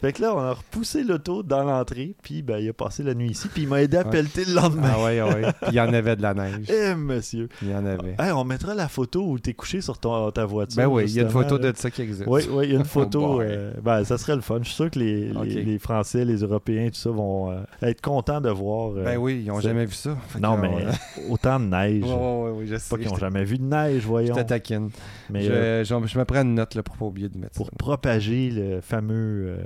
[0.02, 2.16] Fait que là, on a repoussé l'auto dans l'entrée.
[2.24, 3.50] Puis, ben, il a passé la nuit ici.
[3.50, 4.10] Puis, il m'a aidé à Ouais.
[4.12, 4.92] pelleter le lendemain.
[4.96, 5.42] Ah ouais, ah ouais.
[5.62, 6.68] Puis il y en avait de la neige.
[6.70, 7.50] Eh, monsieur.
[7.62, 8.16] Il y en avait.
[8.18, 10.78] Hey, on mettra la photo où t'es couché sur ton- ta voiture.
[10.82, 11.72] Ben oui, il y a une photo là.
[11.74, 12.24] de ça qui existe.
[12.28, 13.22] Oui, oui, il y a une photo.
[13.40, 14.60] Oh euh, ben, ça serait le fun.
[14.62, 18.00] Je suis sûr que les, les, les Français, les Européens, tout ça vont euh, être
[18.02, 18.92] contents de voir.
[18.96, 20.16] euh, Ben oui, ils ont c'est- jamais vu ça.
[20.30, 20.70] Fait non, mais
[21.30, 22.04] autant de neige.
[22.04, 22.90] Ouais, ouais, ouais, je sais.
[22.90, 24.34] Pas qu'ils n'ont Je jamais vu de neige, voyons.
[24.36, 24.90] te taquine.
[25.30, 27.66] Mais je, je- je me prends une note là, pour pas oublier de mettre pour
[27.66, 27.72] ça.
[27.78, 29.58] propager le fameux,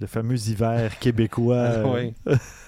[0.00, 1.56] le fameux hiver québécois.
[1.68, 2.14] Ah, euh, oui.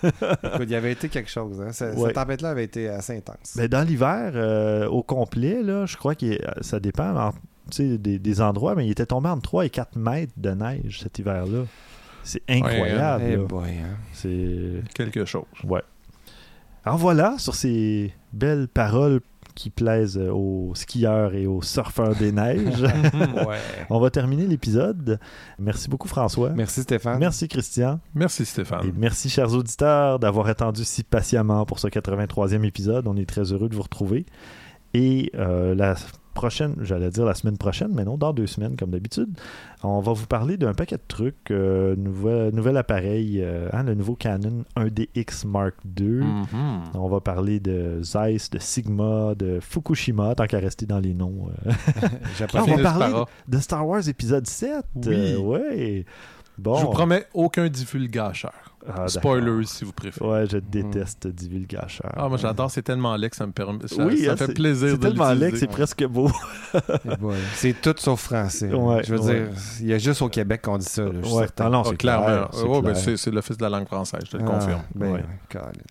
[0.02, 1.60] Écoute, il y avait été quelque chose.
[1.60, 1.66] Hein.
[1.66, 1.72] Ouais.
[2.06, 3.56] Cette tempête-là avait été assez intense.
[3.56, 7.34] ben, dans l'hiver, euh, au complet, là, je crois que ça dépend en-
[7.78, 11.18] des, des endroits, mais il était tombé entre 3 et 4 mètres de neige cet
[11.18, 11.64] hiver-là.
[12.24, 13.24] C'est incroyable.
[13.28, 13.96] Eh hein.
[14.12, 14.82] C'est.
[14.94, 15.44] Quelque chose.
[15.64, 15.82] Ouais.
[16.84, 19.20] Alors voilà, sur ces belles paroles
[19.60, 23.58] qui plaisent aux skieurs et aux surfeurs des neiges, ouais.
[23.90, 25.20] on va terminer l'épisode.
[25.58, 26.48] Merci beaucoup François.
[26.50, 27.18] Merci Stéphane.
[27.18, 28.00] Merci Christian.
[28.14, 28.90] Merci, Et Stéphane.
[28.96, 33.06] merci chers auditeurs d'avoir attendu si patiemment pour ce 83e épisode.
[33.06, 34.24] On est très heureux de vous retrouver.
[34.94, 35.94] Et euh, la
[36.40, 39.28] prochaine, j'allais dire la semaine prochaine, mais non, dans deux semaines comme d'habitude,
[39.82, 41.50] on va vous parler d'un paquet de trucs.
[41.50, 46.06] euh, nouvel, nouvel appareil, euh, hein, le nouveau Canon 1DX Mark II.
[46.24, 46.46] Mhm.
[46.94, 51.48] On va parler de Zeiss, de Sigma, de Fukushima, tant qu'à rester dans les noms.
[51.66, 51.72] euh.
[52.54, 53.12] On va parler
[53.48, 54.84] de Star Wars épisode 7.
[55.06, 55.36] Oui.
[55.36, 56.04] Ouais.
[56.60, 56.76] Bon.
[56.76, 58.52] Je vous promets aucun divulgateur.
[58.88, 60.26] Ah, Spoilers, si vous préférez.
[60.26, 62.12] Ouais, je déteste divulgacheur.
[62.16, 63.86] Ah, moi j'adore, c'est tellement laid que ça me permet.
[63.86, 66.30] Ça, oui, ça hein, me fait c'est- plaisir C'est de tellement laid c'est presque beau.
[67.54, 68.72] C'est tout sauf français.
[68.72, 69.40] Ouais, je veux ouais.
[69.44, 69.48] dire,
[69.80, 71.02] il y a juste au Québec qu'on dit ça.
[71.02, 72.24] là, Ouais, ah non, Ah, c'est clairement.
[72.26, 74.82] clair, c'est ben, c'est l'Office de la langue française, je te le Ah, confirme.
[74.94, 75.22] ben.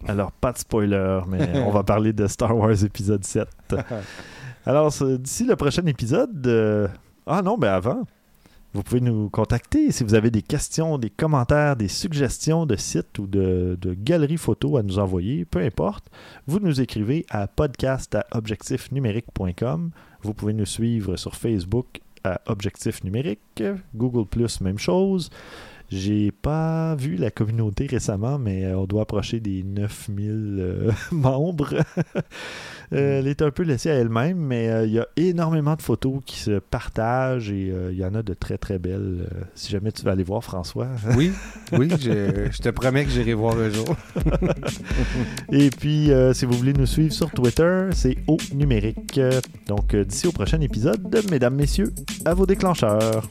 [0.08, 3.48] Alors, pas de spoiler, mais on va parler de Star Wars épisode 7.
[4.66, 6.46] Alors, d'ici le prochain épisode.
[6.48, 6.88] euh,
[7.28, 8.04] Ah non, ben avant.
[8.74, 13.18] Vous pouvez nous contacter si vous avez des questions, des commentaires, des suggestions de sites
[13.18, 16.06] ou de, galeries photos à nous envoyer, peu importe.
[16.46, 18.16] Vous nous écrivez à podcast.
[20.22, 23.64] Vous pouvez nous suivre sur Facebook à Objectif Numérique,
[23.96, 24.28] Google
[24.62, 25.32] même chose.
[25.92, 31.74] J'ai pas vu la communauté récemment, mais euh, on doit approcher des 9000 euh, membres.
[32.94, 35.82] Euh, elle est un peu laissée à elle-même, mais euh, il y a énormément de
[35.82, 39.28] photos qui se partagent et il y en a de très très belles.
[39.56, 40.88] Si jamais tu vas aller voir François.
[41.18, 41.32] Oui,
[41.74, 43.96] oui, je, je te promets que j'irai voir un jour.
[45.52, 49.20] et puis, si vous voulez nous suivre sur Twitter, c'est au numérique.
[49.68, 51.92] Donc, d'ici au prochain épisode, mesdames, messieurs,
[52.26, 53.28] à vos déclencheurs.